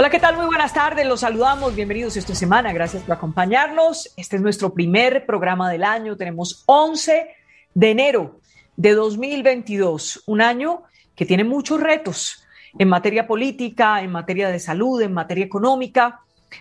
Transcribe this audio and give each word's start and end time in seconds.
Hola, 0.00 0.08
¿qué 0.08 0.18
tal? 0.18 0.34
Muy 0.34 0.46
buenas 0.46 0.72
tardes, 0.72 1.06
los 1.06 1.20
saludamos, 1.20 1.74
bienvenidos 1.74 2.16
esta 2.16 2.34
semana, 2.34 2.72
gracias 2.72 3.02
por 3.02 3.12
acompañarnos. 3.12 4.10
Este 4.16 4.36
es 4.36 4.42
nuestro 4.42 4.72
primer 4.72 5.26
programa 5.26 5.70
del 5.70 5.84
año, 5.84 6.16
tenemos 6.16 6.62
11 6.64 7.28
de 7.74 7.90
enero 7.90 8.40
de 8.78 8.94
2022, 8.94 10.22
un 10.26 10.40
año 10.40 10.84
que 11.14 11.26
tiene 11.26 11.44
muchos 11.44 11.80
retos 11.80 12.42
en 12.78 12.88
materia 12.88 13.26
política, 13.26 14.00
en 14.00 14.10
materia 14.10 14.48
de 14.48 14.58
salud, 14.58 15.02
en 15.02 15.12
materia 15.12 15.44
económica. 15.44 16.20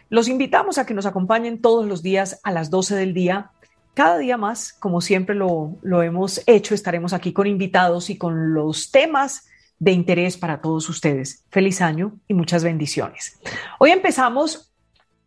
Los 0.10 0.28
invitamos 0.28 0.78
a 0.78 0.86
que 0.86 0.94
nos 0.94 1.06
acompañen 1.06 1.62
todos 1.62 1.86
los 1.86 2.04
días 2.04 2.42
a 2.44 2.52
las 2.52 2.70
12 2.70 2.98
del 2.98 3.14
día. 3.14 3.52
Cada 3.94 4.18
día 4.18 4.36
más, 4.36 4.74
como 4.74 5.00
siempre 5.00 5.34
lo, 5.34 5.78
lo 5.82 6.04
hemos 6.04 6.42
hecho, 6.46 6.76
estaremos 6.76 7.14
aquí 7.14 7.32
con 7.32 7.48
invitados 7.48 8.10
y 8.10 8.18
con 8.18 8.54
los 8.54 8.92
temas 8.92 9.49
de 9.80 9.92
interés 9.92 10.38
para 10.38 10.62
todos 10.62 10.88
ustedes. 10.90 11.46
Feliz 11.50 11.82
año 11.82 12.18
y 12.28 12.34
muchas 12.34 12.64
bendiciones. 12.64 13.40
Hoy 13.80 13.92
empezamos 13.92 14.72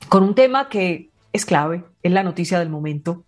con 0.09 0.23
un 0.23 0.35
tema 0.35 0.69
que 0.69 1.11
es 1.33 1.47
clave, 1.47 1.85
es 2.03 2.13
la 2.13 2.23
noticia 2.23 2.59
del 2.59 2.69
momento. 2.69 3.25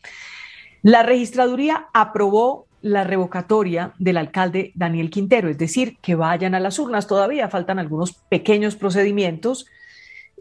La 0.82 1.02
registraduría 1.02 1.86
aprobó 1.94 2.66
la 2.82 3.04
revocatoria 3.04 3.94
del 3.98 4.18
alcalde 4.18 4.72
Daniel 4.74 5.08
Quintero, 5.08 5.48
es 5.48 5.56
decir, 5.56 5.96
que 6.02 6.14
vayan 6.14 6.54
a 6.54 6.60
las 6.60 6.78
urnas. 6.78 7.06
Todavía 7.06 7.48
faltan 7.48 7.78
algunos 7.78 8.12
pequeños 8.28 8.76
procedimientos, 8.76 9.66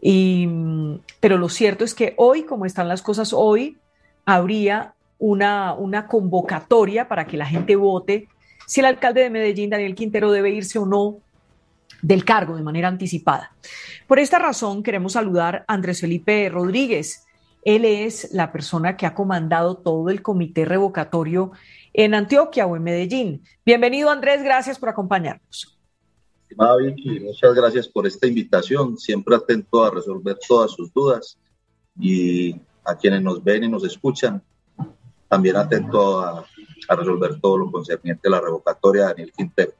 y, 0.02 0.46
pero 1.20 1.38
lo 1.38 1.48
cierto 1.48 1.84
es 1.84 1.94
que 1.94 2.12
hoy, 2.18 2.42
como 2.42 2.66
están 2.66 2.88
las 2.88 3.00
cosas 3.00 3.32
hoy, 3.32 3.78
habría 4.26 4.92
una, 5.18 5.72
una 5.72 6.06
convocatoria 6.06 7.08
para 7.08 7.26
que 7.26 7.38
la 7.38 7.46
gente 7.46 7.76
vote 7.76 8.28
si 8.66 8.80
el 8.80 8.86
alcalde 8.86 9.22
de 9.22 9.30
Medellín, 9.30 9.70
Daniel 9.70 9.94
Quintero, 9.94 10.30
debe 10.30 10.50
irse 10.50 10.78
o 10.78 10.86
no 10.86 11.18
del 12.02 12.24
cargo 12.24 12.56
de 12.56 12.62
manera 12.62 12.88
anticipada. 12.88 13.54
Por 14.06 14.18
esta 14.18 14.38
razón, 14.38 14.82
queremos 14.82 15.12
saludar 15.12 15.64
a 15.66 15.74
Andrés 15.74 16.00
Felipe 16.00 16.48
Rodríguez. 16.48 17.24
Él 17.64 17.84
es 17.84 18.32
la 18.32 18.52
persona 18.52 18.96
que 18.96 19.06
ha 19.06 19.14
comandado 19.14 19.76
todo 19.78 20.10
el 20.10 20.20
comité 20.20 20.66
revocatorio 20.66 21.52
en 21.94 22.14
Antioquia 22.14 22.66
o 22.66 22.76
en 22.76 22.82
Medellín. 22.82 23.42
Bienvenido, 23.64 24.10
Andrés, 24.10 24.42
gracias 24.42 24.78
por 24.78 24.90
acompañarnos. 24.90 25.78
Vicky, 26.78 27.20
muchas 27.20 27.54
gracias 27.54 27.88
por 27.88 28.06
esta 28.06 28.26
invitación. 28.26 28.98
Siempre 28.98 29.34
atento 29.34 29.82
a 29.82 29.90
resolver 29.90 30.38
todas 30.46 30.72
sus 30.72 30.92
dudas 30.92 31.38
y 31.98 32.54
a 32.84 32.96
quienes 32.96 33.22
nos 33.22 33.42
ven 33.42 33.64
y 33.64 33.68
nos 33.68 33.84
escuchan, 33.84 34.42
también 35.28 35.56
atento 35.56 36.20
a 36.20 36.44
a 36.88 36.96
resolver 36.96 37.40
todo 37.40 37.58
lo 37.58 37.70
concerniente 37.70 38.28
a 38.28 38.32
la 38.32 38.40
revocatoria 38.40 39.02
de 39.02 39.08
Daniel 39.08 39.32
Quintero. 39.32 39.72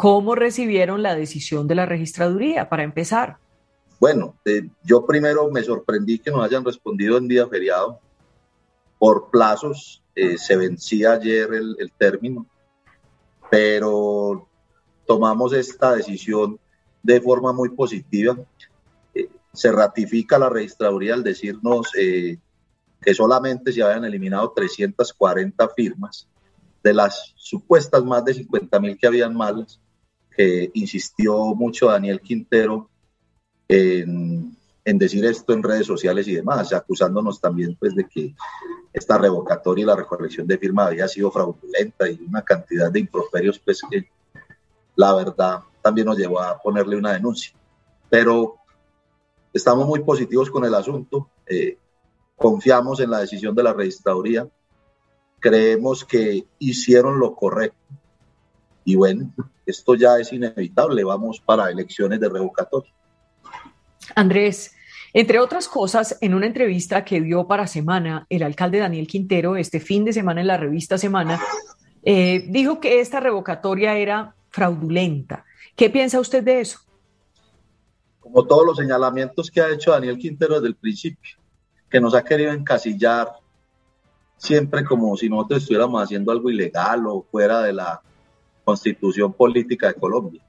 ¿Cómo 0.00 0.34
recibieron 0.34 1.02
la 1.02 1.14
decisión 1.14 1.68
de 1.68 1.74
la 1.74 1.84
registraduría 1.84 2.70
para 2.70 2.84
empezar? 2.84 3.36
Bueno, 4.00 4.34
eh, 4.46 4.66
yo 4.82 5.04
primero 5.04 5.50
me 5.50 5.62
sorprendí 5.62 6.18
que 6.18 6.30
nos 6.30 6.42
hayan 6.42 6.64
respondido 6.64 7.18
en 7.18 7.28
día 7.28 7.46
feriado. 7.46 8.00
Por 8.98 9.28
plazos, 9.30 10.02
eh, 10.14 10.38
se 10.38 10.56
vencía 10.56 11.12
ayer 11.12 11.52
el, 11.52 11.76
el 11.78 11.92
término, 11.92 12.46
pero 13.50 14.48
tomamos 15.06 15.52
esta 15.52 15.94
decisión 15.94 16.58
de 17.02 17.20
forma 17.20 17.52
muy 17.52 17.68
positiva. 17.68 18.38
Eh, 19.14 19.28
se 19.52 19.70
ratifica 19.70 20.38
la 20.38 20.48
registraduría 20.48 21.12
al 21.12 21.22
decirnos 21.22 21.90
que 21.92 23.14
solamente 23.14 23.70
se 23.70 23.82
habían 23.82 24.06
eliminado 24.06 24.50
340 24.56 25.68
firmas 25.76 26.29
de 26.82 26.94
las 26.94 27.32
supuestas 27.36 28.04
más 28.04 28.24
de 28.24 28.34
50 28.34 28.80
mil 28.80 28.98
que 28.98 29.06
habían 29.06 29.34
malas, 29.34 29.80
que 30.36 30.70
insistió 30.74 31.54
mucho 31.54 31.88
Daniel 31.88 32.20
Quintero 32.20 32.88
en, 33.68 34.56
decir 34.84 35.24
esto 35.24 35.52
en 35.52 35.62
redes 35.62 35.86
sociales 35.86 36.26
y 36.26 36.34
demás, 36.34 36.72
acusándonos 36.72 37.40
también 37.40 37.76
pues 37.78 37.94
de 37.94 38.04
que 38.08 38.34
esta 38.92 39.18
revocatoria 39.18 39.82
y 39.82 39.86
la 39.86 39.94
recolección 39.94 40.46
de 40.46 40.58
firmas 40.58 40.88
había 40.88 41.06
sido 41.06 41.30
fraudulenta 41.30 42.10
y 42.10 42.20
una 42.26 42.42
cantidad 42.42 42.90
de 42.90 43.00
improperios 43.00 43.58
pues 43.60 43.82
que 43.88 44.08
la 44.96 45.14
verdad 45.14 45.60
también 45.80 46.06
nos 46.06 46.18
llevó 46.18 46.40
a 46.40 46.58
ponerle 46.58 46.96
una 46.96 47.12
denuncia. 47.12 47.52
Pero 48.08 48.56
estamos 49.52 49.86
muy 49.86 50.00
positivos 50.00 50.50
con 50.50 50.64
el 50.64 50.74
asunto, 50.74 51.28
eh, 51.46 51.78
confiamos 52.36 53.00
en 53.00 53.10
la 53.10 53.20
decisión 53.20 53.54
de 53.54 53.62
la 53.62 53.72
registraduría, 53.72 54.48
creemos 55.40 56.04
que 56.04 56.44
hicieron 56.58 57.18
lo 57.18 57.34
correcto. 57.34 57.78
Y 58.84 58.94
bueno, 58.94 59.32
esto 59.66 59.94
ya 59.94 60.18
es 60.18 60.32
inevitable, 60.32 61.02
vamos 61.04 61.40
para 61.40 61.70
elecciones 61.70 62.20
de 62.20 62.28
revocatoria. 62.28 62.92
Andrés, 64.14 64.72
entre 65.12 65.38
otras 65.38 65.68
cosas, 65.68 66.16
en 66.20 66.34
una 66.34 66.46
entrevista 66.46 67.04
que 67.04 67.20
dio 67.20 67.46
para 67.46 67.66
Semana, 67.66 68.26
el 68.28 68.42
alcalde 68.42 68.78
Daniel 68.78 69.06
Quintero, 69.06 69.56
este 69.56 69.80
fin 69.80 70.04
de 70.04 70.12
semana 70.12 70.40
en 70.40 70.46
la 70.46 70.56
revista 70.56 70.98
Semana, 70.98 71.40
eh, 72.02 72.44
dijo 72.48 72.80
que 72.80 73.00
esta 73.00 73.20
revocatoria 73.20 73.96
era 73.96 74.34
fraudulenta. 74.50 75.44
¿Qué 75.76 75.90
piensa 75.90 76.20
usted 76.20 76.42
de 76.42 76.60
eso? 76.60 76.80
Como 78.20 78.46
todos 78.46 78.64
los 78.64 78.76
señalamientos 78.76 79.50
que 79.50 79.60
ha 79.60 79.70
hecho 79.70 79.92
Daniel 79.92 80.18
Quintero 80.18 80.54
desde 80.54 80.68
el 80.68 80.76
principio, 80.76 81.38
que 81.88 82.00
nos 82.00 82.14
ha 82.14 82.24
querido 82.24 82.52
encasillar 82.52 83.39
siempre 84.40 84.84
como 84.84 85.14
si 85.18 85.28
nosotros 85.28 85.62
estuviéramos 85.62 86.02
haciendo 86.02 86.32
algo 86.32 86.50
ilegal 86.50 87.06
o 87.06 87.26
fuera 87.30 87.60
de 87.60 87.74
la 87.74 88.00
constitución 88.64 89.34
política 89.34 89.88
de 89.88 89.94
Colombia. 89.94 90.42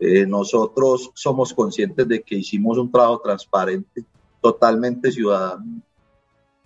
Eh, 0.00 0.26
nosotros 0.26 1.12
somos 1.14 1.54
conscientes 1.54 2.08
de 2.08 2.22
que 2.22 2.34
hicimos 2.34 2.76
un 2.76 2.90
trabajo 2.90 3.20
transparente, 3.20 4.04
totalmente 4.42 5.12
ciudadano. 5.12 5.80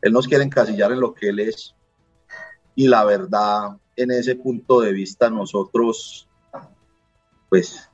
Él 0.00 0.12
nos 0.12 0.26
quiere 0.26 0.42
encasillar 0.42 0.90
en 0.90 1.00
lo 1.00 1.12
que 1.12 1.28
él 1.28 1.40
es. 1.40 1.74
Y 2.74 2.88
la 2.88 3.04
verdad, 3.04 3.76
en 3.94 4.10
ese 4.10 4.34
punto 4.34 4.80
de 4.80 4.92
vista, 4.92 5.28
nosotros, 5.28 6.26
pues, 7.50 7.90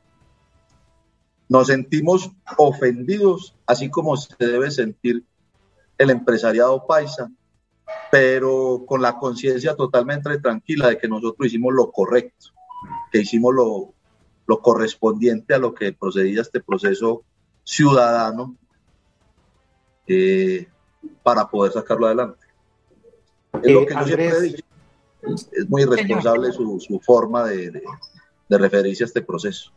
nos 1.48 1.66
sentimos 1.66 2.30
ofendidos, 2.56 3.56
así 3.66 3.90
como 3.90 4.16
se 4.16 4.32
debe 4.38 4.70
sentir 4.70 5.24
el 5.98 6.10
empresariado 6.10 6.86
paisa, 6.86 7.30
pero 8.14 8.84
con 8.86 9.02
la 9.02 9.18
conciencia 9.18 9.74
totalmente 9.74 10.38
tranquila 10.38 10.88
de 10.88 10.98
que 10.98 11.08
nosotros 11.08 11.48
hicimos 11.48 11.74
lo 11.74 11.90
correcto, 11.90 12.46
que 13.10 13.22
hicimos 13.22 13.52
lo, 13.52 13.92
lo 14.46 14.60
correspondiente 14.60 15.52
a 15.52 15.58
lo 15.58 15.74
que 15.74 15.92
procedía 15.92 16.42
este 16.42 16.60
proceso 16.60 17.24
ciudadano 17.64 18.54
eh, 20.06 20.68
para 21.24 21.48
poder 21.48 21.72
sacarlo 21.72 22.06
adelante. 22.06 22.46
Es 23.60 23.72
lo 23.72 23.80
eh, 23.80 23.86
que 23.86 23.94
yo 23.94 24.04
siempre 24.04 24.28
he 24.28 24.40
dicho. 24.42 24.64
Es, 25.22 25.68
muy 25.68 25.82
irresponsable 25.82 26.52
su, 26.52 26.78
su 26.78 27.00
forma 27.00 27.48
de, 27.48 27.82
de, 28.48 28.58
referirse 28.58 29.02
a 29.02 29.06
este 29.08 29.22
proceso. 29.22 29.72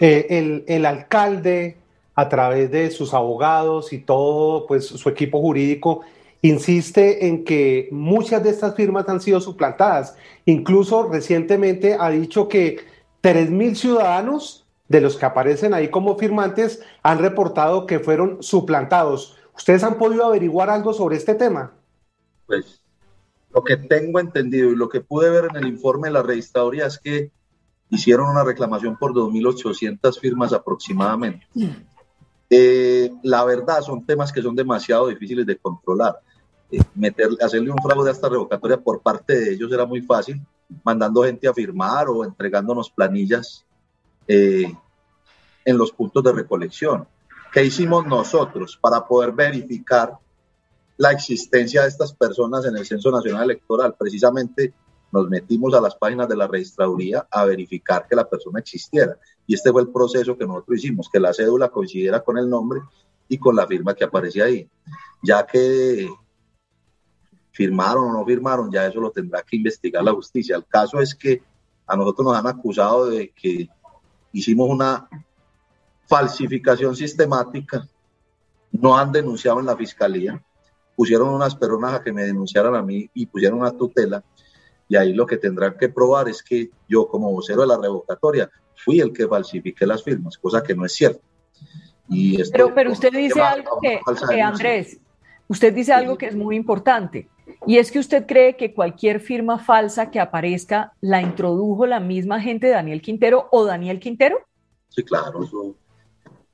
Eh, 0.00 0.26
el, 0.30 0.64
el, 0.68 0.86
alcalde, 0.86 1.76
a 2.14 2.30
través 2.30 2.70
de 2.70 2.90
sus 2.90 3.12
abogados 3.12 3.92
y 3.92 3.98
todo, 3.98 4.66
pues 4.66 4.86
su 4.86 5.06
equipo 5.10 5.38
jurídico, 5.42 6.00
insiste 6.42 7.26
en 7.26 7.44
que 7.44 7.88
muchas 7.90 8.42
de 8.42 8.50
estas 8.50 8.74
firmas 8.74 9.08
han 9.08 9.20
sido 9.20 9.40
suplantadas. 9.40 10.16
Incluso 10.44 11.08
recientemente 11.08 11.96
ha 11.98 12.10
dicho 12.10 12.48
que 12.48 12.80
3.000 13.22 13.74
ciudadanos 13.74 14.66
de 14.88 15.00
los 15.00 15.16
que 15.16 15.26
aparecen 15.26 15.74
ahí 15.74 15.88
como 15.88 16.16
firmantes 16.16 16.80
han 17.02 17.18
reportado 17.18 17.86
que 17.86 17.98
fueron 17.98 18.42
suplantados. 18.42 19.36
¿Ustedes 19.56 19.82
han 19.82 19.98
podido 19.98 20.24
averiguar 20.24 20.70
algo 20.70 20.92
sobre 20.92 21.16
este 21.16 21.34
tema? 21.34 21.72
Pues 22.46 22.80
lo 23.52 23.62
que 23.64 23.76
tengo 23.76 24.20
entendido 24.20 24.70
y 24.70 24.76
lo 24.76 24.88
que 24.88 25.00
pude 25.00 25.30
ver 25.30 25.48
en 25.50 25.56
el 25.56 25.68
informe 25.68 26.08
de 26.08 26.14
la 26.14 26.22
registraduría 26.22 26.86
es 26.86 26.98
que 26.98 27.30
hicieron 27.90 28.28
una 28.28 28.44
reclamación 28.44 28.96
por 28.96 29.12
2.800 29.12 30.20
firmas 30.20 30.52
aproximadamente. 30.52 31.46
Mm. 31.54 31.68
Eh, 32.50 33.12
la 33.22 33.44
verdad 33.44 33.82
son 33.82 34.06
temas 34.06 34.32
que 34.32 34.42
son 34.42 34.54
demasiado 34.54 35.08
difíciles 35.08 35.44
de 35.44 35.58
controlar. 35.58 36.20
Eh, 36.70 36.80
meter, 36.94 37.28
hacerle 37.40 37.70
un 37.70 37.78
fraude 37.78 38.10
a 38.10 38.12
esta 38.12 38.28
revocatoria 38.28 38.78
por 38.78 39.00
parte 39.00 39.38
de 39.38 39.52
ellos 39.54 39.72
era 39.72 39.86
muy 39.86 40.02
fácil, 40.02 40.40
mandando 40.84 41.22
gente 41.22 41.48
a 41.48 41.54
firmar 41.54 42.08
o 42.08 42.24
entregándonos 42.24 42.90
planillas 42.90 43.64
eh, 44.26 44.72
en 45.64 45.78
los 45.78 45.92
puntos 45.92 46.22
de 46.22 46.32
recolección. 46.32 47.06
¿Qué 47.52 47.64
hicimos 47.64 48.06
nosotros 48.06 48.78
para 48.80 49.06
poder 49.06 49.32
verificar 49.32 50.18
la 50.98 51.12
existencia 51.12 51.82
de 51.82 51.88
estas 51.88 52.12
personas 52.12 52.66
en 52.66 52.76
el 52.76 52.84
Censo 52.84 53.10
Nacional 53.10 53.44
Electoral? 53.44 53.94
Precisamente 53.98 54.74
nos 55.10 55.28
metimos 55.30 55.72
a 55.72 55.80
las 55.80 55.94
páginas 55.94 56.28
de 56.28 56.36
la 56.36 56.46
registraduría 56.46 57.26
a 57.30 57.46
verificar 57.46 58.06
que 58.06 58.14
la 58.14 58.28
persona 58.28 58.60
existiera. 58.60 59.16
Y 59.46 59.54
este 59.54 59.72
fue 59.72 59.80
el 59.80 59.88
proceso 59.88 60.36
que 60.36 60.46
nosotros 60.46 60.78
hicimos, 60.78 61.08
que 61.10 61.18
la 61.18 61.32
cédula 61.32 61.70
coincidiera 61.70 62.22
con 62.22 62.36
el 62.36 62.50
nombre 62.50 62.80
y 63.26 63.38
con 63.38 63.56
la 63.56 63.66
firma 63.66 63.94
que 63.94 64.04
aparecía 64.04 64.44
ahí. 64.44 64.68
Ya 65.22 65.46
que 65.46 66.06
firmaron 67.58 68.04
o 68.04 68.12
no 68.12 68.24
firmaron, 68.24 68.70
ya 68.70 68.86
eso 68.86 69.00
lo 69.00 69.10
tendrá 69.10 69.42
que 69.42 69.56
investigar 69.56 70.04
la 70.04 70.12
justicia. 70.12 70.54
El 70.54 70.64
caso 70.64 71.00
es 71.00 71.12
que 71.12 71.42
a 71.88 71.96
nosotros 71.96 72.28
nos 72.28 72.36
han 72.36 72.46
acusado 72.46 73.10
de 73.10 73.30
que 73.30 73.68
hicimos 74.32 74.70
una 74.70 75.08
falsificación 76.06 76.94
sistemática, 76.94 77.84
no 78.70 78.96
han 78.96 79.10
denunciado 79.10 79.58
en 79.58 79.66
la 79.66 79.76
fiscalía, 79.76 80.40
pusieron 80.94 81.30
unas 81.30 81.56
personas 81.56 81.94
a 81.94 82.04
que 82.04 82.12
me 82.12 82.22
denunciaran 82.22 82.76
a 82.76 82.82
mí 82.82 83.10
y 83.12 83.26
pusieron 83.26 83.58
una 83.58 83.72
tutela, 83.72 84.22
y 84.88 84.94
ahí 84.94 85.12
lo 85.12 85.26
que 85.26 85.36
tendrán 85.36 85.76
que 85.76 85.88
probar 85.88 86.28
es 86.28 86.44
que 86.44 86.70
yo 86.88 87.08
como 87.08 87.32
vocero 87.32 87.62
de 87.62 87.66
la 87.66 87.76
revocatoria 87.76 88.48
fui 88.76 89.00
el 89.00 89.12
que 89.12 89.26
falsifiqué 89.26 89.84
las 89.84 90.04
firmas, 90.04 90.38
cosa 90.38 90.62
que 90.62 90.76
no 90.76 90.84
es 90.84 90.92
cierto. 90.92 91.22
Y 92.08 92.40
pero, 92.52 92.72
pero 92.72 92.92
usted 92.92 93.10
dice 93.10 93.42
algo 93.42 93.80
que, 93.82 93.98
que 94.28 94.40
Andrés, 94.40 95.00
usted 95.48 95.74
dice 95.74 95.92
algo 95.92 96.16
que 96.16 96.26
es 96.26 96.36
muy 96.36 96.54
importante. 96.54 97.28
Y 97.66 97.78
es 97.78 97.90
que 97.90 97.98
usted 97.98 98.26
cree 98.26 98.56
que 98.56 98.72
cualquier 98.72 99.20
firma 99.20 99.58
falsa 99.58 100.10
que 100.10 100.20
aparezca 100.20 100.92
la 101.00 101.20
introdujo 101.20 101.86
la 101.86 102.00
misma 102.00 102.40
gente 102.40 102.68
Daniel 102.68 103.02
Quintero 103.02 103.48
o 103.50 103.64
Daniel 103.64 104.00
Quintero? 104.00 104.38
Sí, 104.88 105.02
claro, 105.02 105.42
eso, 105.42 105.74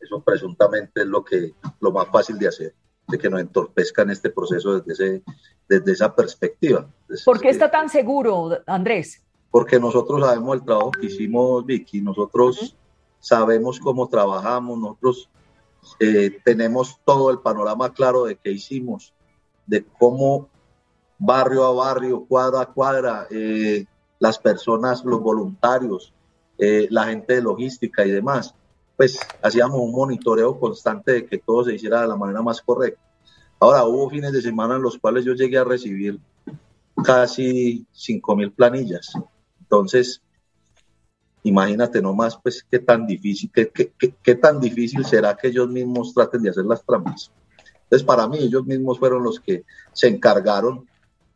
eso 0.01 0.21
presuntamente 0.23 1.03
es 1.03 1.07
lo, 1.07 1.25
que, 1.25 1.53
lo 1.81 1.93
más 1.93 2.09
fácil 2.09 2.39
de 2.39 2.49
hacer, 2.49 2.75
de 3.09 3.19
que 3.19 3.29
nos 3.29 3.41
entorpezcan 3.41 4.11
este 4.11 4.31
proceso 4.31 4.81
desde, 4.81 4.93
ese, 4.93 5.23
desde 5.69 5.93
esa 5.93 6.15
perspectiva. 6.15 6.89
¿Por 7.25 7.41
qué 7.41 7.51
está 7.51 7.71
tan 7.71 7.89
seguro, 7.89 8.59
Andrés? 8.67 9.23
Porque 9.51 9.79
nosotros 9.79 10.21
sabemos 10.21 10.57
el 10.57 10.65
trabajo 10.65 10.91
que 10.91 11.07
hicimos, 11.07 11.65
Vicky, 11.65 12.01
nosotros 12.01 12.77
sabemos 13.21 13.79
cómo 13.79 14.09
trabajamos, 14.09 14.79
nosotros 14.79 15.31
eh, 16.01 16.39
tenemos 16.45 16.99
todo 17.05 17.31
el 17.31 17.39
panorama 17.39 17.93
claro 17.93 18.25
de 18.25 18.37
qué 18.37 18.51
hicimos, 18.51 19.15
de 19.67 19.85
cómo 19.85 20.49
barrio 21.19 21.65
a 21.65 21.73
barrio, 21.73 22.25
cuadra 22.27 22.63
a 22.63 22.67
cuadra, 22.67 23.27
eh, 23.31 23.85
las 24.19 24.39
personas, 24.39 25.05
los 25.05 25.21
voluntarios, 25.21 26.13
eh, 26.59 26.87
la 26.91 27.05
gente 27.07 27.35
de 27.35 27.43
logística 27.43 28.05
y 28.07 28.11
demás, 28.11 28.55
pues 28.97 29.19
hacíamos 29.43 29.81
un 29.81 29.93
monitoreo 29.93 30.59
constante 30.59 31.13
de 31.13 31.27
que 31.27 31.39
todo 31.39 31.65
se 31.65 31.75
hiciera 31.75 32.03
de 32.03 32.09
la 32.09 32.17
manera 32.17 32.43
más 32.43 32.61
correcta. 32.63 33.03
Ahora, 33.59 33.85
hubo 33.85 34.11
fines 34.11 34.33
de 34.33 34.43
semana 34.43 34.77
en 34.77 34.83
los 34.83 34.99
cuales 34.99 35.25
yo 35.25 35.33
llegué 35.35 35.59
a 35.59 35.65
recibir 35.65 36.21
casi 37.03 37.87
5 37.93 38.37
mil 38.37 38.53
planillas. 38.53 39.13
Entonces, 39.61 40.23
imagínate 41.43 42.01
nomás, 42.01 42.37
pues, 42.37 42.65
qué 42.71 42.79
tan 42.79 43.07
difícil, 43.07 43.51
qué, 43.53 43.69
qué, 43.69 43.93
qué, 44.23 44.35
tan 44.35 44.61
difícil 44.61 45.05
será 45.05 45.37
que 45.37 45.49
ellos 45.49 45.69
mismos 45.69 46.15
traten 46.15 46.43
de 46.43 46.51
hacer 46.51 46.65
las 46.65 46.85
trampas. 46.85 47.33
Entonces, 47.85 48.07
para 48.07 48.29
mí, 48.29 48.39
ellos 48.39 48.65
mismos 48.65 48.99
fueron 48.99 49.23
los 49.23 49.41
que 49.41 49.65
se 49.93 50.09
encargaron 50.09 50.87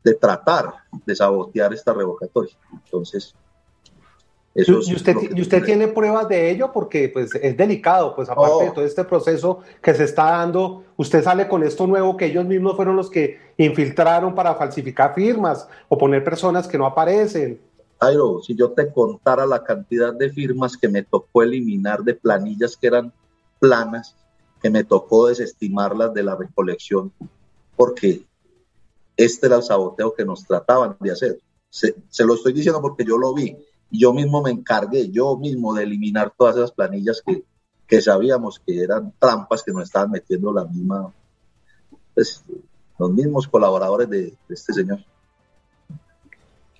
de 0.04 0.14
tratar 0.14 0.74
de 1.04 1.16
sabotear 1.16 1.72
esta 1.72 1.92
revocatoria. 1.92 2.56
Entonces, 2.72 3.34
eso 4.54 4.80
¿Y 4.84 4.94
usted, 4.94 5.14
¿y 5.36 5.40
usted 5.40 5.62
tiene 5.62 5.88
pruebas 5.88 6.28
de 6.28 6.50
ello? 6.50 6.72
Porque 6.72 7.08
pues, 7.08 7.32
es 7.34 7.56
delicado, 7.56 8.16
pues 8.16 8.28
aparte 8.28 8.64
de 8.64 8.70
todo 8.72 8.84
este 8.84 9.04
proceso 9.04 9.60
que 9.80 9.94
se 9.94 10.04
está 10.04 10.24
dando, 10.32 10.84
usted 10.96 11.22
sale 11.22 11.46
con 11.46 11.62
esto 11.62 11.86
nuevo 11.86 12.16
que 12.16 12.26
ellos 12.26 12.44
mismos 12.44 12.74
fueron 12.74 12.96
los 12.96 13.08
que 13.08 13.38
infiltraron 13.56 14.34
para 14.34 14.56
falsificar 14.56 15.14
firmas 15.14 15.68
o 15.88 15.96
poner 15.96 16.24
personas 16.24 16.66
que 16.66 16.76
no 16.76 16.86
aparecen. 16.86 17.60
Jairo, 18.00 18.40
si 18.42 18.56
yo 18.56 18.72
te 18.72 18.92
contara 18.92 19.44
la 19.46 19.62
cantidad 19.62 20.12
de 20.14 20.30
firmas 20.30 20.76
que 20.76 20.88
me 20.88 21.02
tocó 21.02 21.42
eliminar 21.42 22.02
de 22.02 22.14
planillas 22.14 22.76
que 22.76 22.86
eran 22.86 23.12
planas, 23.60 24.16
que 24.60 24.70
me 24.70 24.82
tocó 24.82 25.28
desestimarlas 25.28 26.14
de 26.14 26.22
la 26.22 26.36
recolección, 26.36 27.12
porque 27.76 28.22
este 29.18 29.48
era 29.48 29.56
el 29.56 29.62
saboteo 29.64 30.14
que 30.14 30.24
nos 30.24 30.46
trataban 30.46 30.96
de 31.00 31.10
hacer. 31.10 31.38
Se, 31.68 31.92
lo 32.24 32.34
estoy 32.34 32.52
diciendo 32.52 32.80
porque 32.80 33.04
yo 33.04 33.18
lo 33.18 33.34
vi. 33.34 33.54
Yo 33.90 34.14
mismo 34.14 34.40
me 34.40 34.50
encargué, 34.50 35.10
yo 35.10 35.36
mismo, 35.36 35.74
de 35.74 35.82
eliminar 35.82 36.32
todas 36.38 36.56
esas 36.56 36.72
planillas 36.72 37.20
que, 37.26 37.42
que 37.86 38.00
sabíamos 38.00 38.60
que 38.64 38.80
eran 38.80 39.12
trampas 39.18 39.62
que 39.64 39.72
nos 39.72 39.82
estaban 39.82 40.12
metiendo 40.12 40.52
la 40.52 40.64
misma, 40.64 41.12
pues, 42.14 42.44
los 42.98 43.10
mismos 43.10 43.48
colaboradores 43.48 44.08
de, 44.08 44.34
este 44.48 44.72
señor. 44.72 45.00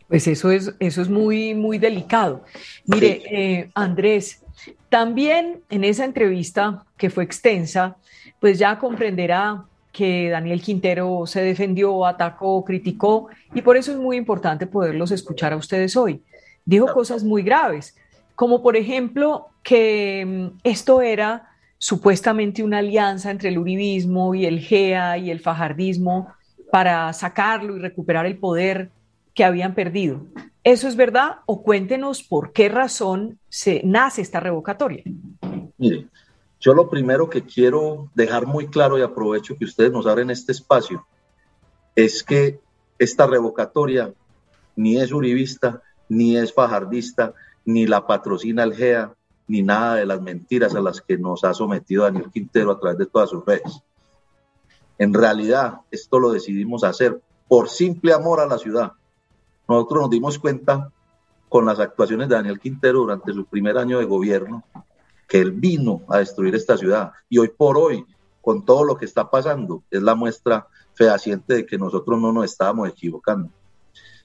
Pues 0.06 0.26
eso 0.28 0.50
es, 0.50 0.72
eso 0.78 1.02
es 1.02 1.08
muy, 1.08 1.54
muy 1.54 1.78
delicado. 1.78 2.44
Mire, 2.86 3.22
eh, 3.30 3.70
Andrés, 3.74 4.42
también 4.88 5.62
en 5.70 5.84
esa 5.84 6.04
entrevista 6.04 6.86
que 6.96 7.10
fue 7.10 7.24
extensa, 7.24 7.96
pues 8.40 8.58
ya 8.58 8.78
comprenderá 8.78 9.66
que 9.98 10.30
Daniel 10.30 10.62
Quintero 10.62 11.24
se 11.26 11.42
defendió, 11.42 12.06
atacó, 12.06 12.64
criticó, 12.64 13.30
y 13.52 13.62
por 13.62 13.76
eso 13.76 13.90
es 13.90 13.98
muy 13.98 14.16
importante 14.16 14.68
poderlos 14.68 15.10
escuchar 15.10 15.52
a 15.52 15.56
ustedes 15.56 15.96
hoy. 15.96 16.22
Dijo 16.64 16.86
cosas 16.92 17.24
muy 17.24 17.42
graves, 17.42 17.96
como 18.36 18.62
por 18.62 18.76
ejemplo 18.76 19.48
que 19.64 20.24
mm, 20.24 20.58
esto 20.62 21.02
era 21.02 21.50
supuestamente 21.78 22.62
una 22.62 22.78
alianza 22.78 23.32
entre 23.32 23.48
el 23.48 23.58
uribismo 23.58 24.36
y 24.36 24.46
el 24.46 24.60
GEA 24.60 25.18
y 25.18 25.32
el 25.32 25.40
fajardismo 25.40 26.28
para 26.70 27.12
sacarlo 27.12 27.76
y 27.76 27.80
recuperar 27.80 28.24
el 28.24 28.38
poder 28.38 28.90
que 29.34 29.42
habían 29.42 29.74
perdido. 29.74 30.20
¿Eso 30.62 30.86
es 30.86 30.94
verdad? 30.94 31.38
O 31.46 31.64
cuéntenos 31.64 32.22
por 32.22 32.52
qué 32.52 32.68
razón 32.68 33.40
se 33.48 33.80
nace 33.84 34.22
esta 34.22 34.38
revocatoria. 34.38 35.02
Mire, 35.76 36.06
yo 36.60 36.74
lo 36.74 36.88
primero 36.90 37.30
que 37.30 37.44
quiero 37.44 38.10
dejar 38.14 38.46
muy 38.46 38.68
claro 38.68 38.98
y 38.98 39.02
aprovecho 39.02 39.56
que 39.56 39.64
ustedes 39.64 39.92
nos 39.92 40.06
abren 40.06 40.30
este 40.30 40.52
espacio 40.52 41.06
es 41.94 42.22
que 42.22 42.60
esta 42.98 43.26
revocatoria 43.26 44.12
ni 44.76 45.00
es 45.00 45.12
uribista, 45.12 45.82
ni 46.08 46.36
es 46.36 46.52
fajardista, 46.52 47.34
ni 47.64 47.86
la 47.86 48.06
patrocina 48.06 48.64
el 48.64 48.74
GEA, 48.74 49.14
ni 49.46 49.62
nada 49.62 49.96
de 49.96 50.06
las 50.06 50.20
mentiras 50.20 50.74
a 50.74 50.80
las 50.80 51.00
que 51.00 51.16
nos 51.16 51.44
ha 51.44 51.54
sometido 51.54 52.04
Daniel 52.04 52.30
Quintero 52.32 52.72
a 52.72 52.78
través 52.78 52.98
de 52.98 53.06
todas 53.06 53.30
sus 53.30 53.44
redes. 53.44 53.82
En 54.98 55.14
realidad, 55.14 55.80
esto 55.90 56.18
lo 56.18 56.30
decidimos 56.30 56.84
hacer 56.84 57.20
por 57.48 57.68
simple 57.68 58.12
amor 58.12 58.40
a 58.40 58.46
la 58.46 58.58
ciudad. 58.58 58.92
Nosotros 59.68 60.02
nos 60.02 60.10
dimos 60.10 60.38
cuenta 60.38 60.92
con 61.48 61.66
las 61.66 61.78
actuaciones 61.78 62.28
de 62.28 62.34
Daniel 62.34 62.60
Quintero 62.60 63.00
durante 63.00 63.32
su 63.32 63.44
primer 63.46 63.78
año 63.78 63.98
de 63.98 64.04
gobierno 64.04 64.64
que 65.28 65.38
él 65.38 65.52
vino 65.52 66.02
a 66.08 66.18
destruir 66.18 66.54
esta 66.54 66.76
ciudad. 66.76 67.12
Y 67.28 67.38
hoy 67.38 67.50
por 67.56 67.76
hoy, 67.76 68.04
con 68.40 68.64
todo 68.64 68.82
lo 68.82 68.96
que 68.96 69.04
está 69.04 69.30
pasando, 69.30 69.84
es 69.90 70.02
la 70.02 70.14
muestra 70.14 70.66
fehaciente 70.94 71.54
de 71.54 71.66
que 71.66 71.78
nosotros 71.78 72.18
no 72.18 72.32
nos 72.32 72.46
estábamos 72.46 72.88
equivocando. 72.88 73.50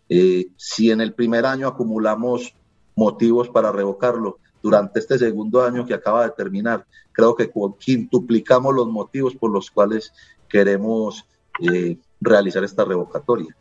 Eh, 0.10 0.48
si 0.56 0.90
en 0.90 1.02
el 1.02 1.14
primer 1.14 1.46
año 1.46 1.68
acumulamos 1.68 2.56
motivos 2.96 3.50
para 3.50 3.72
revocarlo, 3.72 4.40
durante 4.64 5.00
este 5.00 5.20
segundo 5.20 5.62
año 5.62 5.86
que 5.86 5.94
acaba 5.94 6.24
de 6.24 6.32
terminar, 6.32 6.86
creo 7.12 7.36
que 7.36 7.51
quintuplicamos 7.77 8.74
los 8.74 8.88
motivos 8.88 9.36
por 9.36 9.51
los 9.51 9.70
cuales 9.70 10.13
queremos 10.48 11.25
eh, 11.60 11.98
realizar 12.22 12.63
esta 12.63 12.86
revocatoria. 12.86 13.54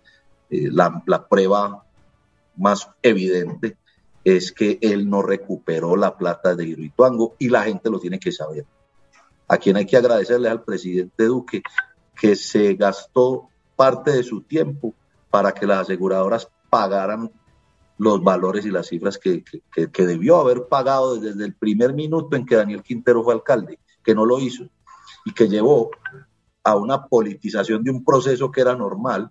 Eh, 0.49 0.69
la, 0.71 1.03
la, 1.07 1.27
prueba 1.27 1.85
más 2.57 2.89
evidente 3.03 3.77
es 4.25 4.53
que 4.53 4.79
él 4.81 5.09
no 5.09 5.23
recuperó 5.23 5.97
la 5.97 6.17
plata 6.17 6.55
de 6.55 6.67
Hidroituango 6.67 7.35
y 7.39 7.49
la 7.49 7.65
gente 7.65 7.91
lo 7.91 7.99
tiene 7.99 8.19
que 8.19 8.33
saber. 8.33 8.67
A 9.49 9.59
quien 9.59 9.77
hay 9.77 9.87
que 9.87 9.97
agradecerle 9.97 10.49
al 10.49 10.63
presidente 10.63 11.25
Duque 11.25 11.63
que 12.15 12.37
se 12.37 12.75
gastó 12.75 13.49
parte 13.77 14.13
de 14.13 14.23
su 14.23 14.43
tiempo 14.43 14.95
para 15.31 15.53
que 15.53 15.67
las 15.67 15.81
aseguradoras 15.81 16.49
pagaran 16.71 17.31
los 17.99 18.23
valores 18.23 18.65
y 18.65 18.71
las 18.71 18.89
cifras 18.89 19.19
que, 19.19 19.45
que, 19.73 20.07
debió 20.07 20.37
haber 20.37 20.67
pagado 20.67 21.17
desde 21.17 21.45
el 21.45 21.55
primer 21.55 21.95
minuto 21.95 22.37
en 22.37 22.47
que 22.47 22.57
Daniel 22.57 22.83
Quintero 22.83 23.23
fue 23.23 23.35
alcalde, 23.35 23.79
que 24.03 24.15
no 24.15 24.25
lo 24.25 24.39
hizo 24.39 24.65
y 25.25 25.33
que 25.33 25.49
llevó 25.49 25.91
a 26.65 26.77
una 26.77 27.07
politización 27.07 27.83
de 27.85 27.91
un 27.91 28.05
proceso 28.05 28.51
que 28.51 28.61
era 28.61 28.75
normal, 28.75 29.31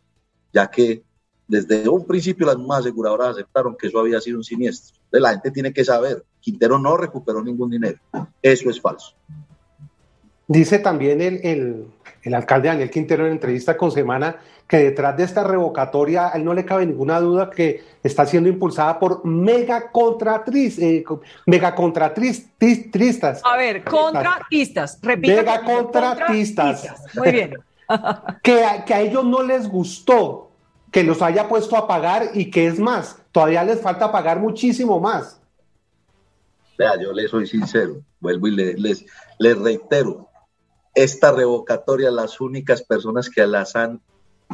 ya 0.53 0.69
que 0.69 1.03
desde 1.51 1.89
un 1.89 2.05
principio 2.05 2.47
las 2.47 2.57
mismas 2.57 2.79
aseguradoras 2.79 3.31
aceptaron 3.31 3.75
que 3.75 3.87
eso 3.87 3.99
había 3.99 4.21
sido 4.21 4.37
un 4.37 4.43
siniestro. 4.43 4.95
Entonces 5.03 5.21
la 5.21 5.29
gente 5.31 5.51
tiene 5.51 5.73
que 5.73 5.83
saber, 5.83 6.23
Quintero 6.39 6.79
no 6.79 6.95
recuperó 6.95 7.43
ningún 7.43 7.69
dinero. 7.69 7.99
Eso 8.41 8.69
es 8.69 8.79
falso. 8.79 9.13
Dice 10.47 10.79
también 10.79 11.21
el, 11.21 11.91
el, 12.23 12.33
alcalde 12.33 12.69
Daniel 12.69 12.89
Quintero 12.89 13.25
en 13.25 13.33
entrevista 13.33 13.75
con 13.75 13.91
Semana 13.91 14.37
que 14.65 14.77
detrás 14.77 15.17
de 15.17 15.25
esta 15.25 15.43
revocatoria 15.43 16.29
a 16.29 16.37
él 16.37 16.45
no 16.45 16.53
le 16.53 16.63
cabe 16.63 16.85
ninguna 16.85 17.19
duda 17.19 17.49
que 17.49 17.83
está 18.01 18.25
siendo 18.25 18.47
impulsada 18.47 18.97
por 18.97 19.25
mega 19.25 19.91
contratris, 19.91 20.79
eh, 20.79 21.03
mega 21.45 21.75
contratristas. 21.75 23.41
A 23.43 23.57
ver, 23.57 23.83
contratistas, 23.83 24.97
repito. 25.01 25.35
Mega 25.35 25.61
contratistas. 25.63 26.93
Muy 27.13 27.31
bien. 27.31 27.57
que, 28.41 28.63
que 28.85 28.93
a 28.93 29.01
ellos 29.01 29.25
no 29.25 29.43
les 29.43 29.67
gustó 29.67 30.50
que 30.91 31.03
los 31.03 31.21
haya 31.21 31.47
puesto 31.47 31.77
a 31.77 31.87
pagar 31.87 32.31
y 32.33 32.51
que 32.51 32.67
es 32.67 32.79
más, 32.79 33.17
todavía 33.31 33.63
les 33.63 33.79
falta 33.79 34.11
pagar 34.11 34.39
muchísimo 34.39 34.99
más. 34.99 35.39
Vea, 36.77 37.01
yo 37.01 37.13
les 37.13 37.31
soy 37.31 37.47
sincero, 37.47 38.01
vuelvo 38.19 38.47
y 38.47 38.55
les, 38.75 39.05
reitero, 39.39 40.27
esta 40.93 41.31
revocatoria, 41.31 42.11
las 42.11 42.41
únicas 42.41 42.83
personas 42.83 43.29
que, 43.29 43.47
las 43.47 43.75
han, 43.75 44.01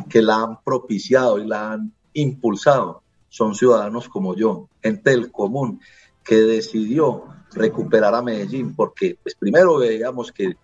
que 0.10 0.22
la 0.22 0.36
han 0.36 0.62
propiciado 0.62 1.40
y 1.40 1.48
la 1.48 1.72
han 1.72 1.94
impulsado 2.14 3.02
son 3.30 3.56
ciudadanos 3.56 4.08
como 4.08 4.36
yo, 4.36 4.70
gente 4.82 5.12
del 5.12 5.32
común, 5.32 5.82
que 6.24 6.36
decidió 6.36 7.26
recuperar 7.54 8.14
a 8.14 8.22
Medellín, 8.22 8.76
porque 8.76 9.18
pues 9.22 9.36
primero 9.36 9.78
veíamos 9.78 10.32
que 10.32 10.56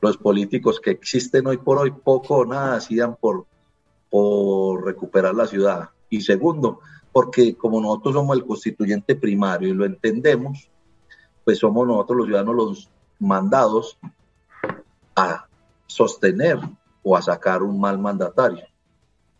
los 0.00 0.16
políticos 0.16 0.80
que 0.80 0.90
existen 0.90 1.46
hoy 1.46 1.58
por 1.58 1.78
hoy 1.78 1.92
poco 1.92 2.38
o 2.38 2.44
nada 2.44 2.76
hacían 2.76 3.16
por, 3.16 3.46
por 4.12 4.84
recuperar 4.84 5.34
la 5.34 5.46
ciudad. 5.46 5.88
Y 6.10 6.20
segundo, 6.20 6.80
porque 7.12 7.56
como 7.56 7.80
nosotros 7.80 8.14
somos 8.14 8.36
el 8.36 8.44
constituyente 8.44 9.16
primario 9.16 9.70
y 9.70 9.72
lo 9.72 9.86
entendemos, 9.86 10.68
pues 11.42 11.58
somos 11.58 11.86
nosotros 11.86 12.18
los 12.18 12.26
ciudadanos 12.26 12.54
los 12.54 12.90
mandados 13.20 13.98
a 15.16 15.46
sostener 15.86 16.58
o 17.02 17.16
a 17.16 17.22
sacar 17.22 17.62
un 17.62 17.80
mal 17.80 17.98
mandatario. 17.98 18.66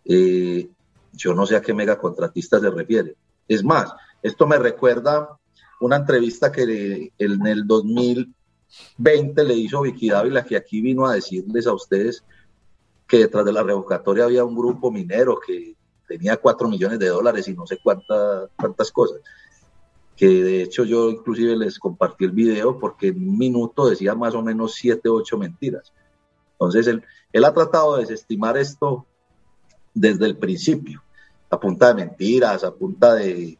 Eh, 0.06 0.70
yo 1.12 1.34
no 1.34 1.44
sé 1.44 1.56
a 1.56 1.60
qué 1.60 1.74
megacontratista 1.74 2.58
se 2.58 2.70
refiere. 2.70 3.14
Es 3.46 3.62
más, 3.62 3.92
esto 4.22 4.46
me 4.46 4.56
recuerda 4.56 5.38
una 5.80 5.96
entrevista 5.96 6.50
que 6.50 7.12
en 7.18 7.46
el 7.46 7.66
2020 7.66 9.44
le 9.44 9.54
hizo 9.54 9.82
Vicky 9.82 10.08
Dávila, 10.08 10.46
que 10.46 10.56
aquí 10.56 10.80
vino 10.80 11.04
a 11.04 11.12
decirles 11.12 11.66
a 11.66 11.74
ustedes 11.74 12.24
que 13.12 13.18
detrás 13.18 13.44
de 13.44 13.52
la 13.52 13.62
revocatoria 13.62 14.24
había 14.24 14.42
un 14.42 14.56
grupo 14.56 14.90
minero 14.90 15.38
que 15.38 15.76
tenía 16.08 16.38
cuatro 16.38 16.66
millones 16.66 16.98
de 16.98 17.08
dólares 17.08 17.46
y 17.46 17.52
no 17.52 17.66
sé 17.66 17.76
cuántas, 17.76 18.48
cuántas 18.56 18.90
cosas. 18.90 19.20
Que 20.16 20.42
de 20.42 20.62
hecho 20.62 20.84
yo 20.84 21.10
inclusive 21.10 21.54
les 21.54 21.78
compartí 21.78 22.24
el 22.24 22.30
video 22.30 22.78
porque 22.78 23.08
en 23.08 23.28
un 23.28 23.36
minuto 23.36 23.86
decía 23.86 24.14
más 24.14 24.34
o 24.34 24.40
menos 24.40 24.76
siete, 24.76 25.10
ocho 25.10 25.36
mentiras. 25.36 25.92
Entonces 26.52 26.86
él, 26.86 27.04
él 27.34 27.44
ha 27.44 27.52
tratado 27.52 27.96
de 27.96 28.06
desestimar 28.06 28.56
esto 28.56 29.04
desde 29.92 30.24
el 30.24 30.38
principio, 30.38 31.02
a 31.50 31.60
punta 31.60 31.88
de 31.88 32.06
mentiras, 32.06 32.64
a 32.64 32.74
punta 32.74 33.12
de, 33.12 33.58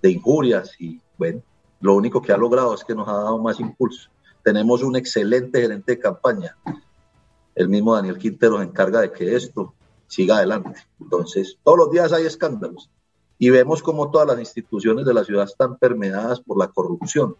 de 0.00 0.10
injurias 0.10 0.74
y 0.80 1.02
bueno, 1.18 1.42
lo 1.80 1.94
único 1.94 2.22
que 2.22 2.32
ha 2.32 2.38
logrado 2.38 2.74
es 2.74 2.82
que 2.82 2.94
nos 2.94 3.06
ha 3.08 3.12
dado 3.12 3.38
más 3.42 3.60
impulso. 3.60 4.08
Tenemos 4.42 4.82
un 4.82 4.96
excelente 4.96 5.60
gerente 5.60 5.92
de 5.92 5.98
campaña. 5.98 6.56
El 7.56 7.68
mismo 7.70 7.94
Daniel 7.94 8.18
Quintero 8.18 8.58
se 8.58 8.64
encarga 8.64 9.00
de 9.00 9.10
que 9.10 9.34
esto 9.34 9.74
siga 10.06 10.36
adelante. 10.36 10.74
Entonces, 11.00 11.58
todos 11.64 11.78
los 11.78 11.90
días 11.90 12.12
hay 12.12 12.26
escándalos 12.26 12.90
y 13.38 13.50
vemos 13.50 13.82
como 13.82 14.10
todas 14.10 14.28
las 14.28 14.38
instituciones 14.38 15.06
de 15.06 15.14
la 15.14 15.24
ciudad 15.24 15.44
están 15.44 15.78
permeadas 15.78 16.40
por 16.40 16.58
la 16.58 16.68
corrupción. 16.68 17.34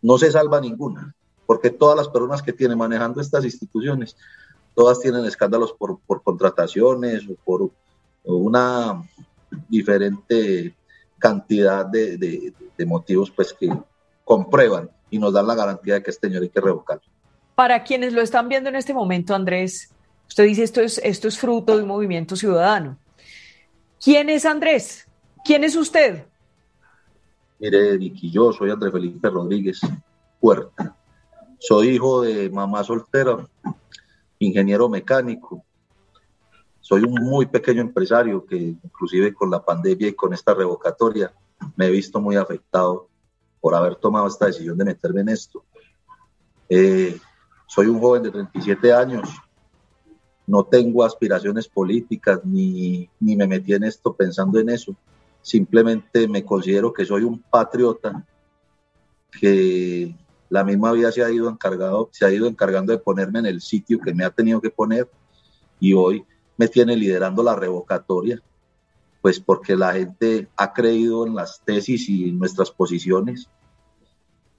No 0.00 0.16
se 0.16 0.32
salva 0.32 0.60
ninguna, 0.60 1.14
porque 1.46 1.70
todas 1.70 1.96
las 1.96 2.08
personas 2.08 2.42
que 2.42 2.54
tienen 2.54 2.78
manejando 2.78 3.20
estas 3.20 3.44
instituciones, 3.44 4.16
todas 4.74 5.00
tienen 5.00 5.26
escándalos 5.26 5.74
por, 5.74 6.00
contrataciones 6.22 7.28
o 7.28 7.34
por 7.44 7.70
una 8.24 9.02
diferente 9.68 10.74
cantidad 11.18 11.84
de, 11.84 12.52
motivos 12.86 13.30
pues 13.30 13.52
que 13.52 13.70
comprueban 14.24 14.90
y 15.10 15.18
nos 15.18 15.32
dan 15.32 15.46
la 15.46 15.54
garantía 15.54 15.94
de 15.94 16.02
que 16.02 16.10
este 16.10 16.28
señor 16.28 16.42
hay 16.42 16.48
que 16.48 16.60
revocarlo. 16.60 17.15
Para 17.56 17.82
quienes 17.82 18.12
lo 18.12 18.22
están 18.22 18.48
viendo 18.48 18.68
en 18.68 18.76
este 18.76 18.94
momento, 18.94 19.34
Andrés, 19.34 19.92
usted 20.28 20.44
dice 20.44 20.62
esto 20.62 20.80
es, 20.80 20.98
esto 20.98 21.26
es 21.26 21.36
fruto 21.36 21.76
de 21.76 21.82
un 21.82 21.88
movimiento 21.88 22.36
ciudadano. 22.36 22.96
¿Quién 24.00 24.30
es 24.30 24.44
Andrés? 24.44 25.08
¿Quién 25.44 25.64
es 25.64 25.74
usted? 25.74 26.26
Mire, 27.58 27.96
Vicky, 27.96 28.30
yo 28.30 28.52
soy 28.52 28.70
Andrés 28.70 28.92
Felipe 28.92 29.28
Rodríguez 29.28 29.80
Puerta. 30.38 30.94
Soy 31.58 31.88
hijo 31.88 32.22
de 32.22 32.48
mamá 32.50 32.84
soltera, 32.84 33.44
ingeniero 34.38 34.88
mecánico, 34.88 35.66
soy 36.88 37.02
un 37.02 37.14
muy 37.14 37.46
pequeño 37.46 37.80
empresario 37.80 38.46
que 38.46 38.56
inclusive 38.56 39.34
con 39.34 39.50
la 39.50 39.64
pandemia 39.64 40.06
y 40.06 40.12
con 40.12 40.32
esta 40.32 40.54
revocatoria 40.54 41.34
me 41.74 41.86
he 41.86 41.90
visto 41.90 42.20
muy 42.20 42.36
afectado 42.36 43.08
por 43.60 43.74
haber 43.74 43.96
tomado 43.96 44.28
esta 44.28 44.46
decisión 44.46 44.78
de 44.78 44.84
meterme 44.84 45.22
en 45.22 45.30
esto. 45.30 45.64
Eh, 46.68 47.18
soy 47.66 47.86
un 47.86 48.00
joven 48.00 48.22
de 48.22 48.30
37 48.30 48.92
años, 48.92 49.28
no 50.46 50.64
tengo 50.64 51.04
aspiraciones 51.04 51.66
políticas 51.68 52.40
ni, 52.44 53.08
ni 53.18 53.36
me 53.36 53.46
metí 53.46 53.74
en 53.74 53.84
esto 53.84 54.14
pensando 54.14 54.60
en 54.60 54.70
eso. 54.70 54.94
Simplemente 55.42 56.28
me 56.28 56.44
considero 56.44 56.92
que 56.92 57.04
soy 57.04 57.22
un 57.22 57.40
patriota 57.40 58.24
que 59.32 60.14
la 60.48 60.64
misma 60.64 60.92
vida 60.92 61.10
se 61.10 61.24
ha 61.24 61.30
ido 61.30 61.48
encargado, 61.48 62.08
se 62.12 62.24
ha 62.24 62.32
ido 62.32 62.46
encargando 62.46 62.92
de 62.92 62.98
ponerme 62.98 63.40
en 63.40 63.46
el 63.46 63.60
sitio 63.60 63.98
que 64.00 64.14
me 64.14 64.24
ha 64.24 64.30
tenido 64.30 64.60
que 64.60 64.70
poner 64.70 65.10
y 65.80 65.92
hoy 65.92 66.24
me 66.56 66.68
tiene 66.68 66.96
liderando 66.96 67.42
la 67.42 67.56
revocatoria, 67.56 68.40
pues 69.20 69.40
porque 69.40 69.74
la 69.76 69.92
gente 69.92 70.48
ha 70.56 70.72
creído 70.72 71.26
en 71.26 71.34
las 71.34 71.60
tesis 71.64 72.08
y 72.08 72.28
en 72.28 72.38
nuestras 72.38 72.70
posiciones 72.70 73.50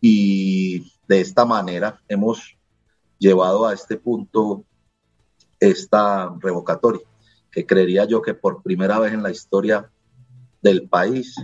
y 0.02 0.92
de 1.08 1.22
esta 1.22 1.46
manera 1.46 2.02
hemos 2.08 2.57
llevado 3.20 3.66
a 3.66 3.74
este 3.74 3.98
punto 3.98 4.64
esta 5.60 6.34
revocatoria, 6.40 7.06
que 7.52 7.66
creería 7.66 8.06
yo 8.06 8.22
que 8.22 8.34
por 8.34 8.62
primera 8.62 9.00
vez 9.00 9.14
en 9.14 9.24
la 9.24 9.32
historia 9.32 9.90
del 10.62 10.88
país 10.88 11.36